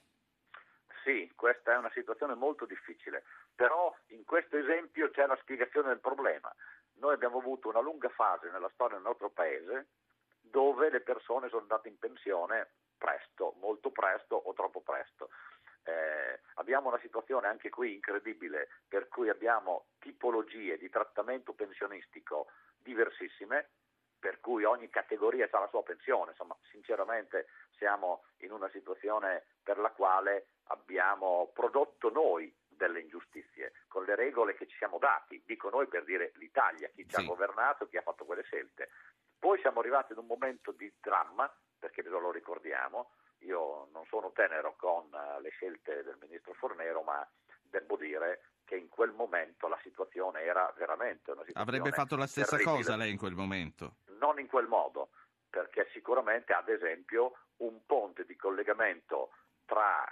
Sì, 1.03 1.31
questa 1.35 1.73
è 1.73 1.77
una 1.77 1.91
situazione 1.93 2.35
molto 2.35 2.67
difficile, 2.67 3.25
però 3.53 3.93
in 4.11 4.25
questo 4.25 4.57
esempio 4.57 5.11
c'è 5.11 5.25
una 5.25 5.37
spiegazione 5.41 5.89
del 5.89 5.99
problema. 5.99 6.55
Noi 7.01 7.15
abbiamo 7.15 7.39
avuto 7.39 7.69
una 7.69 7.81
lunga 7.81 8.09
fase 8.11 8.49
nella 8.51 8.71
storia 8.73 8.97
del 8.97 9.05
nostro 9.05 9.31
Paese 9.31 9.89
dove 10.41 10.89
le 10.89 11.01
persone 11.01 11.49
sono 11.49 11.63
andate 11.63 11.89
in 11.89 11.99
pensione 11.99 12.71
presto, 12.97 13.57
molto 13.59 13.91
presto 13.91 14.37
o 14.37 14.53
troppo 14.53 14.81
presto. 14.83 15.31
Eh, 15.85 16.41
abbiamo 16.55 16.89
una 16.89 16.99
situazione 17.01 17.47
anche 17.47 17.69
qui 17.69 17.95
incredibile 17.95 18.69
per 18.89 19.09
cui 19.09 19.29
abbiamo 19.29 19.89
tipologie 19.99 20.79
di 20.79 20.89
trattamento 20.89 21.53
pensionistico 21.53 22.47
diversissime 22.79 23.69
per 24.25 24.41
cui 24.41 24.65
ogni 24.65 24.89
categoria 24.89 25.47
ha 25.51 25.59
la 25.59 25.69
sua 25.69 25.83
pensione, 25.83 26.31
insomma 26.31 26.57
sinceramente 26.71 27.49
siamo 27.77 28.25
in 28.39 28.53
una 28.53 28.71
situazione 28.71 29.45
per 29.63 29.77
la 29.77 29.91
quale 29.91 30.47
abbiamo 30.69 31.51
prodotto 31.53 32.11
noi 32.11 32.51
delle 32.67 33.01
ingiustizie, 33.01 33.73
con 33.87 34.05
le 34.05 34.15
regole 34.15 34.55
che 34.55 34.67
ci 34.67 34.77
siamo 34.79 34.97
dati, 34.97 35.43
dico 35.45 35.69
noi 35.69 35.89
per 35.89 36.05
dire 36.05 36.33
l'Italia, 36.37 36.89
chi 36.89 37.03
ci 37.03 37.17
sì. 37.17 37.21
ha 37.21 37.25
governato, 37.25 37.87
chi 37.87 37.99
ha 37.99 38.03
fatto 38.03 38.25
quelle 38.25 38.45
scelte. 38.45 38.89
Poi 39.39 39.61
siamo 39.61 39.81
arrivati 39.81 40.13
in 40.13 40.19
un 40.19 40.27
momento 40.27 40.73
di 40.73 40.91
dramma, 41.03 41.53
perché 41.79 42.03
lo 42.03 42.31
ricordiamo, 42.31 43.11
io 43.45 43.89
non 43.93 44.05
sono 44.07 44.33
tenero 44.33 44.75
con 44.77 45.05
eh, 45.13 45.41
le 45.41 45.51
scelte 45.51 46.03
del 46.03 46.17
ministro 46.21 46.53
Fornero, 46.55 47.03
ma 47.03 47.27
devo 47.63 47.97
dire 47.97 48.43
che 48.65 48.77
in 48.77 48.89
quel 48.89 49.13
momento 49.13 49.69
la 49.69 49.79
situazione 49.83 50.43
era 50.43 50.73
veramente 50.77 51.31
una 51.31 51.45
situazione 51.45 51.79
Avrebbe 51.79 51.95
fatto 51.95 52.17
la 52.17 52.27
stessa 52.27 52.57
terribile. 52.57 52.77
cosa 52.77 52.97
lei 52.97 53.11
in 53.11 53.19
quel 53.19 53.35
momento? 53.35 53.97
Non 54.19 54.39
in 54.39 54.47
quel 54.47 54.67
modo, 54.67 55.11
perché 55.51 55.89
sicuramente 55.93 56.53
ad 56.53 56.69
esempio 56.69 57.33
un 57.59 57.85
ponte 57.87 58.25
di 58.25 58.37
collegamento 58.37 59.31
tra 59.67 60.05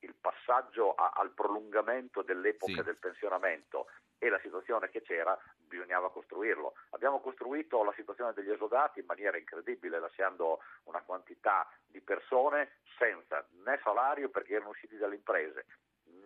il 0.00 0.14
passaggio 0.14 0.94
a, 0.94 1.12
al 1.14 1.30
prolungamento 1.30 2.22
dell'epoca 2.22 2.72
sì. 2.72 2.82
del 2.82 2.96
pensionamento 2.96 3.86
e 4.18 4.28
la 4.28 4.40
situazione 4.40 4.88
che 4.88 5.02
c'era, 5.02 5.38
bisognava 5.56 6.10
costruirlo. 6.10 6.74
Abbiamo 6.90 7.20
costruito 7.20 7.84
la 7.84 7.92
situazione 7.94 8.32
degli 8.32 8.50
esodati 8.50 9.00
in 9.00 9.06
maniera 9.06 9.38
incredibile, 9.38 10.00
lasciando 10.00 10.60
una 10.84 11.02
quantità 11.02 11.68
di 11.86 12.00
persone 12.00 12.78
senza 12.98 13.46
né 13.64 13.78
salario 13.82 14.28
perché 14.28 14.54
erano 14.54 14.70
usciti 14.70 14.96
dalle 14.96 15.14
imprese, 15.14 15.66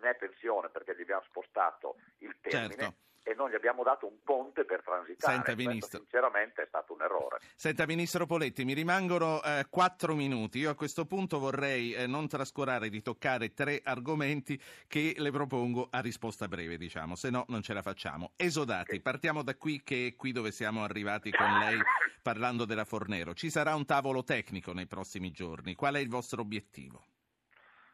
né 0.01 0.15
pensione 0.15 0.69
perché 0.69 0.95
gli 0.95 1.01
abbiamo 1.01 1.23
spostato 1.27 1.97
il 2.19 2.35
termine. 2.41 2.75
Certo 2.75 3.11
e 3.23 3.33
non 3.35 3.49
gli 3.49 3.55
abbiamo 3.55 3.83
dato 3.83 4.05
un 4.05 4.21
ponte 4.23 4.65
per 4.65 4.83
transitare. 4.83 5.33
Senta, 5.33 5.55
Ministro. 5.55 5.99
sinceramente 5.99 6.63
è 6.63 6.65
stato 6.67 6.93
un 6.93 7.01
errore. 7.01 7.39
Senta, 7.55 7.85
Ministro 7.85 8.25
Poletti, 8.25 8.65
mi 8.65 8.73
rimangono 8.73 9.41
eh, 9.41 9.65
quattro 9.69 10.13
minuti. 10.13 10.59
Io 10.59 10.69
a 10.69 10.75
questo 10.75 11.05
punto 11.05 11.39
vorrei 11.39 11.93
eh, 11.93 12.05
non 12.05 12.27
trascurare 12.27 12.89
di 12.89 13.01
toccare 13.01 13.53
tre 13.53 13.81
argomenti 13.83 14.61
che 14.87 15.15
le 15.17 15.31
propongo 15.31 15.87
a 15.89 16.01
risposta 16.01 16.47
breve, 16.47 16.77
diciamo, 16.77 17.15
se 17.15 17.29
no 17.29 17.45
non 17.47 17.61
ce 17.61 17.73
la 17.73 17.81
facciamo. 17.81 18.33
Esodati, 18.35 18.99
partiamo 18.99 19.41
da 19.41 19.55
qui 19.55 19.81
che 19.83 20.07
è 20.07 20.15
qui 20.15 20.33
dove 20.33 20.51
siamo 20.51 20.83
arrivati 20.83 21.31
con 21.31 21.59
lei 21.59 21.79
parlando 22.21 22.65
della 22.65 22.85
Fornero. 22.85 23.33
Ci 23.33 23.49
sarà 23.49 23.73
un 23.73 23.85
tavolo 23.85 24.23
tecnico 24.23 24.73
nei 24.73 24.87
prossimi 24.87 25.31
giorni. 25.31 25.75
Qual 25.75 25.95
è 25.95 25.99
il 25.99 26.09
vostro 26.09 26.41
obiettivo? 26.41 27.05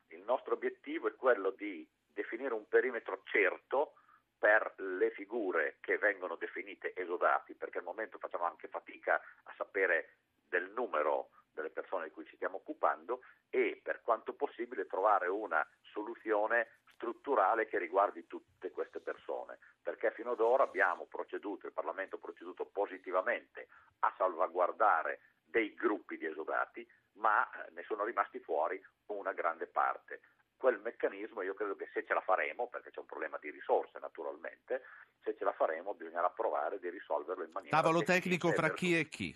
Il 0.07 0.23
nostro 0.25 0.55
obiettivo 0.55 1.07
è 1.07 1.15
quello 1.15 1.51
di 1.51 1.87
definire 2.13 2.53
un 2.53 2.67
perimetro 2.67 3.21
certo 3.25 3.93
per 4.39 4.73
le 4.77 5.11
figure 5.11 5.77
che 5.81 5.97
vengono 5.97 6.37
definite 6.37 6.95
esodati, 6.95 7.53
perché 7.53 7.79
al 7.79 7.83
momento 7.83 8.17
facciamo 8.17 8.45
anche 8.45 8.69
fatica 8.69 9.21
a 9.43 9.53
sapere 9.57 10.15
del 10.47 10.71
numero 10.71 11.29
delle 11.51 11.69
persone 11.69 12.05
di 12.05 12.11
cui 12.11 12.25
ci 12.25 12.35
stiamo 12.35 12.57
occupando 12.57 13.21
e 13.49 13.79
per 13.83 14.01
quanto 14.01 14.33
possibile 14.33 14.87
trovare 14.87 15.27
una 15.27 15.67
soluzione 15.81 16.69
strutturale 16.93 17.67
che 17.67 17.77
riguardi 17.77 18.27
tutte 18.27 18.71
queste 18.71 18.99
persone, 18.99 19.57
perché 19.81 20.11
fino 20.11 20.31
ad 20.31 20.39
ora 20.39 20.63
abbiamo 20.63 21.05
proceduto, 21.05 21.67
il 21.67 21.73
Parlamento 21.73 22.15
ha 22.15 22.19
proceduto 22.19 22.65
positivamente 22.65 23.67
a 23.99 24.13
salvaguardare 24.17 25.19
dei 25.43 25.73
gruppi 25.73 26.17
di 26.17 26.25
esodati, 26.25 26.87
ma 27.13 27.43
eh, 27.49 27.71
ne 27.71 27.83
sono 27.83 28.03
rimasti 28.03 28.39
fuori 28.39 28.81
una 29.07 29.33
grande 29.33 29.67
parte 29.67 30.21
quel 30.59 30.79
meccanismo 30.83 31.41
io 31.41 31.53
credo 31.53 31.77
che 31.77 31.89
se 31.93 32.05
ce 32.05 32.13
la 32.13 32.19
faremo, 32.19 32.67
perché 32.67 32.91
c'è 32.91 32.99
un 32.99 33.05
problema 33.05 33.37
di 33.39 33.49
risorse 33.49 33.97
naturalmente, 33.97 34.83
se 35.23 35.33
ce 35.37 35.45
la 35.45 35.53
faremo 35.53 35.93
bisognerà 35.93 36.29
provare 36.29 36.79
di 36.79 36.89
risolverlo 36.89 37.45
in 37.45 37.51
maniera... 37.51 37.81
Tavolo 37.81 38.03
tecnico 38.03 38.51
fra 38.51 38.71
chi 38.73 38.99
e 38.99 39.07
chi? 39.07 39.33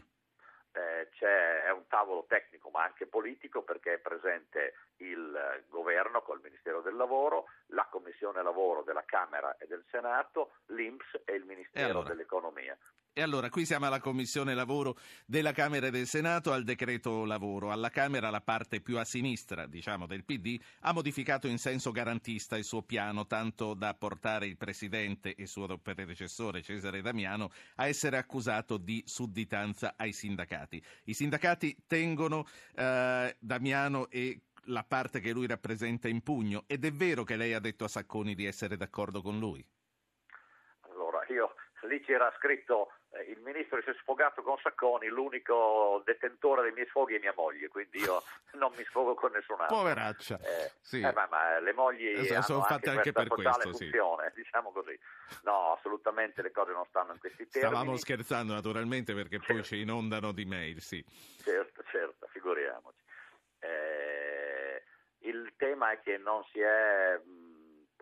Eh, 0.74 1.08
c'è, 1.14 1.64
è 1.64 1.72
un 1.72 1.88
tavolo 1.88 2.26
tecnico 2.28 2.70
ma 2.70 2.84
anche 2.84 3.06
politico 3.06 3.62
perché 3.62 3.94
è 3.94 4.00
presente 4.00 4.74
il 4.98 5.64
governo 5.70 6.22
col 6.24 6.42
Ministero 6.44 6.82
del 6.82 6.96
Lavoro, 6.96 7.46
la 7.68 7.88
Commissione 7.90 8.44
Lavoro 8.44 8.84
della 8.84 9.06
Camera 9.06 9.56
e 9.58 9.66
del 9.66 9.86
Senato, 9.90 10.56
l'Inps 10.68 11.22
e 11.24 11.36
il 11.36 11.46
Ministero 11.46 11.88
e 11.88 11.90
allora? 11.90 12.10
dell'Economia. 12.10 12.78
E 13.16 13.22
allora, 13.22 13.52
qui 13.52 13.64
siamo 13.64 13.86
alla 13.86 14.00
Commissione 14.00 14.56
Lavoro 14.56 14.98
della 15.28 15.52
Camera 15.52 15.86
e 15.86 15.92
del 15.92 16.08
Senato, 16.08 16.52
al 16.52 16.64
decreto 16.64 17.26
lavoro. 17.26 17.72
Alla 17.72 17.92
Camera 17.92 18.32
la 18.32 18.42
parte 18.42 18.82
più 18.82 18.98
a 18.98 19.04
sinistra, 19.04 19.68
diciamo, 19.68 20.08
del 20.08 20.24
PD 20.24 20.60
ha 20.80 20.94
modificato 20.94 21.46
in 21.46 21.60
senso 21.60 21.92
garantista 21.92 22.58
il 22.58 22.64
suo 22.64 22.82
piano, 22.82 23.28
tanto 23.28 23.76
da 23.76 23.94
portare 23.94 24.48
il 24.48 24.58
Presidente 24.58 25.36
e 25.36 25.46
suo 25.46 25.78
predecessore 25.78 26.64
Cesare 26.64 27.04
Damiano 27.04 27.52
a 27.76 27.86
essere 27.86 28.18
accusato 28.18 28.78
di 28.78 29.04
sudditanza 29.06 29.94
ai 29.96 30.12
sindacati. 30.12 30.84
I 31.04 31.14
sindacati 31.14 31.84
tengono 31.86 32.48
eh, 32.74 33.36
Damiano 33.38 34.10
e 34.10 34.42
la 34.68 34.84
parte 34.84 35.20
che 35.20 35.34
lui 35.34 35.46
rappresenta 35.46 36.08
in 36.08 36.24
pugno 36.24 36.64
ed 36.66 36.84
è 36.84 36.92
vero 36.92 37.24
che 37.24 37.36
lei 37.36 37.54
ha 37.54 37.60
detto 37.60 37.84
a 37.84 37.90
Sacconi 37.90 38.34
di 38.34 38.48
essere 38.48 38.76
d'accordo 38.76 39.22
con 39.22 39.38
lui? 39.38 39.64
Allora, 40.90 41.24
io 41.30 41.54
lì 41.88 42.02
c'era 42.02 42.34
scritto 42.40 42.90
il 43.28 43.40
ministro 43.40 43.82
si 43.82 43.90
è 43.90 43.94
sfogato 44.02 44.42
con 44.42 44.58
Sacconi, 44.58 45.08
l'unico 45.08 46.02
detentore 46.04 46.64
dei 46.64 46.72
miei 46.72 46.88
sfoghi 46.88 47.16
è 47.16 47.20
mia 47.20 47.34
moglie, 47.36 47.68
quindi 47.68 48.00
io 48.00 48.24
non 48.54 48.72
mi 48.76 48.84
sfogo 48.86 49.14
con 49.14 49.32
nessun 49.32 49.60
altro. 49.62 49.78
Poveraccia. 49.78 50.40
Eh, 50.40 50.72
sì. 50.82 51.00
eh, 51.00 51.14
ma, 51.14 51.28
ma, 51.30 51.60
le 51.60 51.74
mogli 51.74 52.08
eh, 52.08 52.42
sono 52.42 52.62
fatte 52.62 52.90
anche, 52.90 53.10
anche 53.10 53.12
per 53.12 53.28
questo, 53.28 53.70
funzione, 53.70 54.32
sì. 54.34 54.42
diciamo 54.42 54.72
così. 54.72 54.98
No, 55.44 55.74
assolutamente 55.74 56.42
le 56.42 56.52
cose 56.52 56.72
non 56.72 56.86
stanno 56.86 57.14
in 57.14 57.20
questi 57.20 57.48
termini. 57.48 57.74
Stavamo 57.74 57.98
scherzando 57.98 58.54
naturalmente 58.54 59.14
perché 59.14 59.38
certo. 59.38 59.54
poi 59.54 59.64
ci 59.64 59.82
inondano 59.82 60.32
di 60.32 60.46
mail, 60.46 60.82
sì. 60.82 61.04
Certo, 61.44 61.84
certo, 61.92 62.28
figuriamoci. 62.32 63.02
Eh, 63.60 64.84
il 65.20 65.54
tema 65.56 65.92
è 65.92 66.00
che 66.02 66.18
non 66.18 66.44
si 66.52 66.60
è 66.60 67.20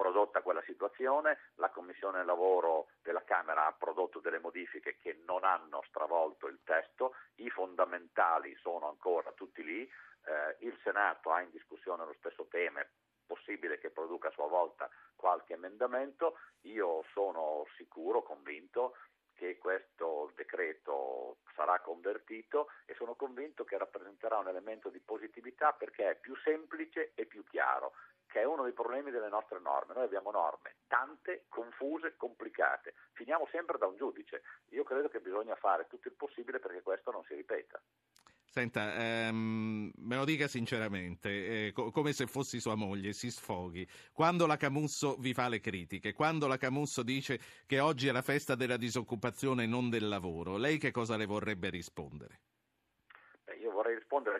prodotta 0.02 0.42
quella 0.42 0.64
situazione, 0.64 1.38
la 1.58 1.70
Commissione 1.70 2.26
Lavoro 2.26 2.88
della 3.04 3.24
Camera 3.24 3.68
ha 3.68 3.72
prodotto 3.72 4.18
delle 4.18 4.40
modifiche 4.40 4.98
che 4.98 5.22
non 5.28 5.44
hanno 5.44 5.84
stravolto 5.86 6.48
il 6.48 6.58
testo, 6.64 7.14
i 7.36 7.52
fondamentali 7.52 8.56
sono 8.56 8.90
ancora 8.90 9.32
tutti 9.34 9.64
lì, 9.64 9.84
eh, 9.84 10.56
il 10.66 10.76
Senato 10.82 11.32
ha 11.32 11.42
in 11.42 11.52
discussione 11.52 12.04
lo 12.04 12.16
stesso 12.18 12.48
tema, 12.48 12.80
è 12.80 12.88
possibile 13.28 13.78
che 13.78 13.92
produca 13.92 14.30
a 14.30 14.32
sua 14.32 14.48
volta 14.48 14.90
qualche 15.16 15.54
emendamento, 15.54 16.40
io 16.62 17.06
sono 17.14 17.68
sicuro, 17.78 18.24
convinto 18.24 18.96
che 19.36 19.60
questo 19.60 20.32
decreto 20.36 21.38
sarà 21.54 21.80
convertito 21.80 22.70
e 22.88 22.96
sono 22.96 23.14
convinto 23.14 23.64
che 23.64 23.78
rappresenterà 23.78 24.40
un 24.40 24.48
elemento 24.48 24.90
di 24.90 25.00
positività 25.00 25.74
perché 25.74 26.10
è 26.10 26.16
più 26.16 26.36
semplice 26.38 27.12
e 27.14 27.26
più 27.26 27.44
chiaro 27.44 27.94
che 28.32 28.40
è 28.40 28.46
uno 28.46 28.64
dei 28.64 28.72
problemi 28.72 29.12
delle 29.12 29.28
nostre 29.28 29.60
norme. 29.60 29.94
Noi 29.94 30.06
abbiamo 30.06 30.32
norme 30.32 30.78
tante, 30.88 31.46
confuse, 31.50 32.16
complicate. 32.16 32.94
Finiamo 33.12 33.48
sempre 33.52 33.78
da 33.78 33.88
un 33.88 33.98
giudice. 33.98 34.42
Io 34.70 34.84
credo 34.84 35.10
che 35.10 35.20
bisogna 35.20 35.56
fare 35.56 35.88
tutto 35.88 36.08
il 36.08 36.16
possibile 36.16 36.60
perché 36.60 36.82
questo 36.82 37.12
non 37.12 37.24
si 37.24 37.36
ripeta. 37.36 37.82
Senta, 38.46 38.94
ehm, 38.96 39.92
me 39.96 40.16
lo 40.18 40.26
dica 40.26 40.48
sinceramente, 40.48 41.68
eh, 41.68 41.72
co- 41.72 41.92
come 41.92 42.12
se 42.12 42.28
fossi 42.28 42.60
sua 42.60 42.76
moglie, 42.76 43.14
si 43.14 43.32
sfoghi. 43.32 43.88
Quando 44.12 44.46
la 44.46 44.58
Camusso 44.58 45.16
vi 45.16 45.34
fa 45.34 45.48
le 45.48 45.62
critiche, 45.62 46.12
quando 46.12 46.48
la 46.48 46.58
Camusso 46.58 47.02
dice 47.04 47.40
che 47.66 47.80
oggi 47.80 48.10
è 48.10 48.12
la 48.12 48.22
festa 48.22 48.56
della 48.56 48.76
disoccupazione 48.76 49.64
e 49.64 49.68
non 49.68 49.90
del 49.90 50.10
lavoro, 50.10 50.58
lei 50.58 50.78
che 50.78 50.92
cosa 50.92 51.16
le 51.16 51.26
vorrebbe 51.26 51.70
rispondere? 51.70 52.42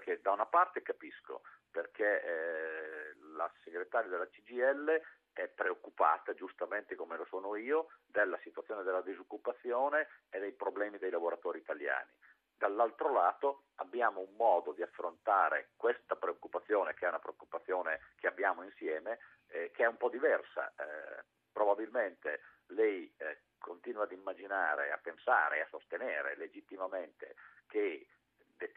Che 0.02 0.20
da 0.20 0.32
una 0.32 0.48
parte 0.48 0.82
capisco 0.82 1.44
perché 1.70 2.24
eh, 2.24 3.16
la 3.36 3.50
segretaria 3.64 4.10
della 4.10 4.28
CGL 4.28 5.00
è 5.32 5.48
preoccupata, 5.48 6.34
giustamente 6.34 6.96
come 6.96 7.18
lo 7.18 7.26
sono 7.26 7.56
io, 7.56 7.88
della 8.06 8.38
situazione 8.40 8.84
della 8.84 9.02
disoccupazione 9.02 10.08
e 10.30 10.40
dei 10.40 10.54
problemi 10.54 10.98
dei 10.98 11.12
lavoratori 11.12 11.60
italiani. 11.60 12.10
Dall'altro 12.58 13.12
lato 13.12 13.64
abbiamo 13.76 14.22
un 14.22 14.36
modo 14.36 14.74
di 14.74 14.82
affrontare 14.82 15.70
questa 15.76 16.16
preoccupazione, 16.16 16.94
che 16.96 17.06
è 17.06 17.10
una 17.10 17.20
preoccupazione 17.20 18.02
che 18.18 18.28
abbiamo 18.28 18.64
insieme, 18.64 19.20
eh, 19.48 19.72
che 19.72 19.84
è 19.84 19.88
un 19.88 19.98
po' 19.98 20.10
diversa. 20.10 20.72
Eh, 20.76 21.24
probabilmente 21.52 22.42
lei 22.68 23.12
eh, 23.18 23.42
continua 23.58 24.04
ad 24.04 24.12
immaginare, 24.12 24.92
a 24.92 24.98
pensare, 24.98 25.62
a 25.62 25.68
sostenere 25.70 26.36
legittimamente 26.36 27.36
che 27.68 28.08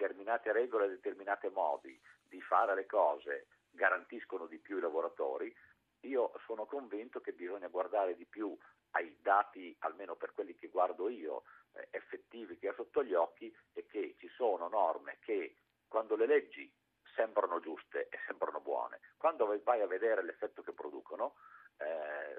determinate 0.04 0.52
regole, 0.52 0.88
determinati 0.88 1.48
modi 1.48 1.98
di 2.28 2.40
fare 2.42 2.74
le 2.74 2.84
cose 2.84 3.46
garantiscono 3.70 4.46
di 4.46 4.58
più 4.58 4.76
i 4.76 4.80
lavoratori, 4.80 5.54
io 6.00 6.32
sono 6.44 6.66
convinto 6.66 7.20
che 7.20 7.32
bisogna 7.32 7.68
guardare 7.68 8.14
di 8.14 8.26
più 8.26 8.56
ai 8.90 9.16
dati, 9.20 9.74
almeno 9.80 10.14
per 10.14 10.34
quelli 10.34 10.54
che 10.54 10.68
guardo 10.68 11.08
io, 11.08 11.44
eh, 11.72 11.88
effettivi 11.90 12.58
che 12.58 12.68
ho 12.68 12.74
sotto 12.74 13.02
gli 13.02 13.14
occhi 13.14 13.54
e 13.72 13.86
che 13.86 14.14
ci 14.18 14.28
sono 14.28 14.68
norme 14.68 15.16
che 15.20 15.56
quando 15.88 16.14
le 16.16 16.26
leggi 16.26 16.70
sembrano 17.16 17.60
giuste 17.60 18.08
e 18.10 18.18
sembrano 18.26 18.60
buone, 18.60 19.00
quando 19.16 19.58
vai 19.62 19.80
a 19.80 19.86
vedere 19.86 20.22
l'effetto 20.22 20.62
che 20.62 20.72
producono, 20.72 21.36
eh, 21.78 22.36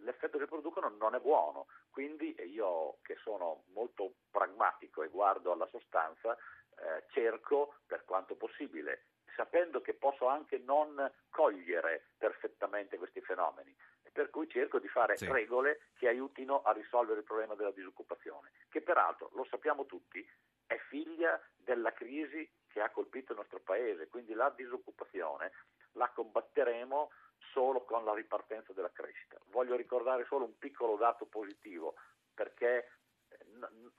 l'effetto 0.00 0.38
che 0.38 0.46
producono 0.46 0.88
non 0.88 1.14
è 1.14 1.20
buono. 1.20 1.66
Quindi 1.90 2.34
io 2.52 2.98
che 3.02 3.16
sono 3.22 3.64
molto 3.72 4.12
pragmatico 4.30 5.02
e 5.02 5.08
guardo 5.08 5.52
alla 5.52 5.66
sostanza, 5.66 6.36
eh, 6.80 7.04
cerco 7.10 7.76
per 7.86 8.04
quanto 8.04 8.34
possibile, 8.36 9.06
sapendo 9.34 9.80
che 9.80 9.94
posso 9.94 10.26
anche 10.26 10.58
non 10.58 11.10
cogliere 11.30 12.10
perfettamente 12.16 12.98
questi 12.98 13.20
fenomeni, 13.20 13.74
per 14.12 14.30
cui 14.30 14.48
cerco 14.48 14.78
di 14.78 14.88
fare 14.88 15.16
sì. 15.16 15.30
regole 15.30 15.80
che 15.94 16.08
aiutino 16.08 16.62
a 16.62 16.72
risolvere 16.72 17.20
il 17.20 17.24
problema 17.24 17.54
della 17.54 17.70
disoccupazione, 17.70 18.52
che 18.68 18.80
peraltro, 18.80 19.30
lo 19.34 19.44
sappiamo 19.44 19.86
tutti, 19.86 20.26
è 20.66 20.76
figlia 20.88 21.40
della 21.56 21.92
crisi 21.92 22.50
che 22.68 22.80
ha 22.80 22.90
colpito 22.90 23.32
il 23.32 23.38
nostro 23.38 23.60
paese, 23.60 24.08
quindi 24.08 24.34
la 24.34 24.50
disoccupazione 24.50 25.52
la 25.92 26.08
combatteremo 26.10 27.10
solo 27.52 27.84
con 27.84 28.04
la 28.04 28.14
ripartenza 28.14 28.72
della 28.72 28.90
crescita. 28.90 29.38
Voglio 29.46 29.76
ricordare 29.76 30.24
solo 30.26 30.44
un 30.44 30.58
piccolo 30.58 30.96
dato 30.96 31.26
positivo, 31.26 31.94
perché 32.34 32.88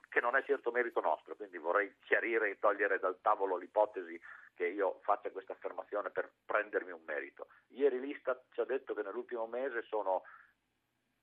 che 0.08 0.20
non 0.20 0.36
è 0.36 0.42
certo 0.44 0.70
merito 0.70 1.00
nostro, 1.00 1.36
quindi 1.36 1.58
vorrei 1.58 1.94
chiarire 2.02 2.50
e 2.50 2.58
togliere 2.58 2.98
dal 2.98 3.18
tavolo 3.20 3.56
l'ipotesi 3.56 4.20
che 4.54 4.66
io 4.66 4.98
faccia 5.02 5.30
questa 5.30 5.52
affermazione 5.52 6.10
per 6.10 6.30
prendermi 6.44 6.90
un 6.90 7.02
merito. 7.04 7.48
Ieri 7.68 8.00
l'Istat 8.00 8.42
ci 8.52 8.60
ha 8.60 8.64
detto 8.64 8.94
che 8.94 9.02
nell'ultimo 9.02 9.46
mese 9.46 9.82
sono 9.82 10.22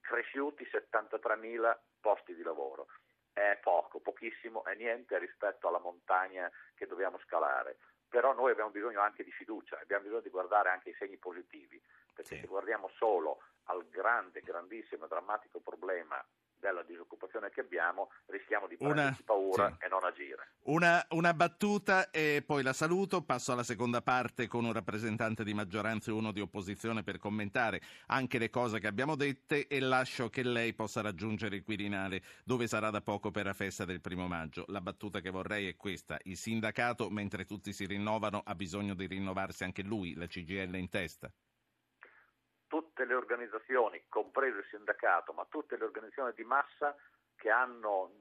cresciuti 0.01 0.63
73.000 0.63 1.77
posti 1.99 2.33
di 2.33 2.41
lavoro. 2.41 2.87
È 3.33 3.59
poco, 3.61 3.99
pochissimo, 3.99 4.63
è 4.63 4.73
niente 4.73 5.19
rispetto 5.19 5.67
alla 5.67 5.79
montagna 5.79 6.49
che 6.73 6.87
dobbiamo 6.87 7.19
scalare. 7.19 7.77
Però 8.09 8.33
noi 8.33 8.51
abbiamo 8.51 8.69
bisogno 8.69 9.01
anche 9.01 9.23
di 9.23 9.31
fiducia, 9.31 9.77
abbiamo 9.79 10.03
bisogno 10.03 10.21
di 10.21 10.29
guardare 10.29 10.69
anche 10.69 10.89
i 10.89 10.95
segni 10.97 11.17
positivi, 11.17 11.79
perché 12.13 12.35
sì. 12.35 12.41
se 12.41 12.47
guardiamo 12.47 12.89
solo 12.95 13.41
al 13.65 13.85
grande, 13.89 14.39
grandissimo 14.39 15.05
e 15.05 15.07
drammatico 15.09 15.59
problema 15.59 16.25
della 16.59 16.83
disoccupazione 16.83 17.49
che 17.49 17.61
abbiamo, 17.61 18.09
rischiamo 18.27 18.67
di 18.67 18.77
prenderci 18.77 19.23
paura 19.23 19.69
sì. 19.69 19.85
e 19.85 19.87
non 19.87 20.03
agire. 20.03 20.51
Una, 20.63 21.05
una, 21.11 21.33
battuta 21.33 22.09
e 22.09 22.43
poi 22.45 22.63
la 22.63 22.73
saluto. 22.73 23.21
Passo 23.21 23.51
alla 23.51 23.63
seconda 23.63 24.01
parte 24.01 24.47
con 24.47 24.65
un 24.65 24.73
rappresentante 24.73 25.43
di 25.43 25.53
maggioranza 25.53 26.11
e 26.11 26.13
uno 26.13 26.31
di 26.31 26.41
opposizione 26.41 27.03
per 27.03 27.17
commentare 27.17 27.81
anche 28.07 28.37
le 28.37 28.49
cose 28.49 28.79
che 28.79 28.87
abbiamo 28.87 29.15
dette 29.15 29.67
e 29.67 29.79
lascio 29.79 30.29
che 30.29 30.43
lei 30.43 30.73
possa 30.73 31.01
raggiungere 31.01 31.55
il 31.55 31.63
Quirinale 31.63 32.21
dove 32.43 32.67
sarà 32.67 32.89
da 32.89 33.01
poco 33.01 33.31
per 33.31 33.45
la 33.45 33.53
festa 33.53 33.85
del 33.85 34.01
primo 34.01 34.27
maggio. 34.27 34.65
La 34.67 34.81
battuta 34.81 35.21
che 35.21 35.29
vorrei 35.29 35.67
è 35.67 35.75
questa. 35.75 36.17
Il 36.23 36.37
sindacato, 36.37 37.09
mentre 37.09 37.45
tutti 37.45 37.71
si 37.71 37.85
rinnovano, 37.85 38.41
ha 38.45 38.55
bisogno 38.55 38.93
di 38.93 39.07
rinnovarsi 39.07 39.63
anche 39.63 39.83
lui, 39.83 40.15
la 40.15 40.27
CGL 40.27 40.75
in 40.75 40.89
testa 40.89 41.31
tutte 42.67 43.05
le 43.05 43.13
organizzazioni, 43.13 44.03
compreso 44.09 44.57
il 44.57 44.65
sindacato, 44.69 45.33
ma 45.33 45.45
tutte 45.49 45.77
le 45.77 45.85
organizzazioni 45.85 46.33
di 46.35 46.43
massa 46.43 46.95
che 47.35 47.49
hanno 47.49 48.11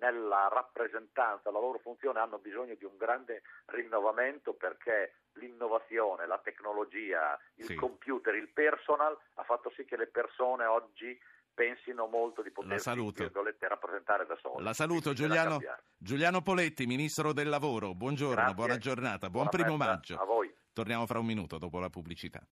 nella 0.00 0.48
rappresentanza, 0.48 1.50
la 1.50 1.60
loro 1.60 1.78
funzione 1.78 2.18
hanno 2.18 2.38
bisogno 2.38 2.74
di 2.74 2.84
un 2.84 2.96
grande 2.96 3.42
rinnovamento 3.66 4.54
perché 4.54 5.14
l'innovazione, 5.34 6.26
la 6.26 6.38
tecnologia, 6.38 7.38
il 7.56 7.66
sì. 7.66 7.74
computer, 7.74 8.34
il 8.34 8.48
personal 8.48 9.16
ha 9.34 9.42
fatto 9.44 9.70
sì 9.74 9.84
che 9.84 9.96
le 9.96 10.06
persone 10.06 10.64
oggi 10.64 11.18
pensino 11.54 12.06
molto 12.06 12.42
di 12.42 12.50
potersi 12.50 12.90
rappresentare 12.90 14.26
da 14.26 14.36
soli. 14.40 14.64
La 14.64 14.72
saluto 14.72 15.12
Giuliano, 15.12 15.60
Giuliano, 15.96 16.42
Poletti, 16.42 16.84
Ministro 16.86 17.32
del 17.32 17.48
Lavoro. 17.48 17.94
Buongiorno, 17.94 18.34
Grazie. 18.34 18.54
buona 18.54 18.76
giornata, 18.78 19.30
buon 19.30 19.48
buona 19.48 19.64
primo 19.64 19.76
maggio. 19.76 20.16
A 20.16 20.24
voi. 20.24 20.52
Torniamo 20.72 21.06
fra 21.06 21.20
un 21.20 21.26
minuto 21.26 21.56
dopo 21.58 21.78
la 21.78 21.88
pubblicità. 21.88 22.42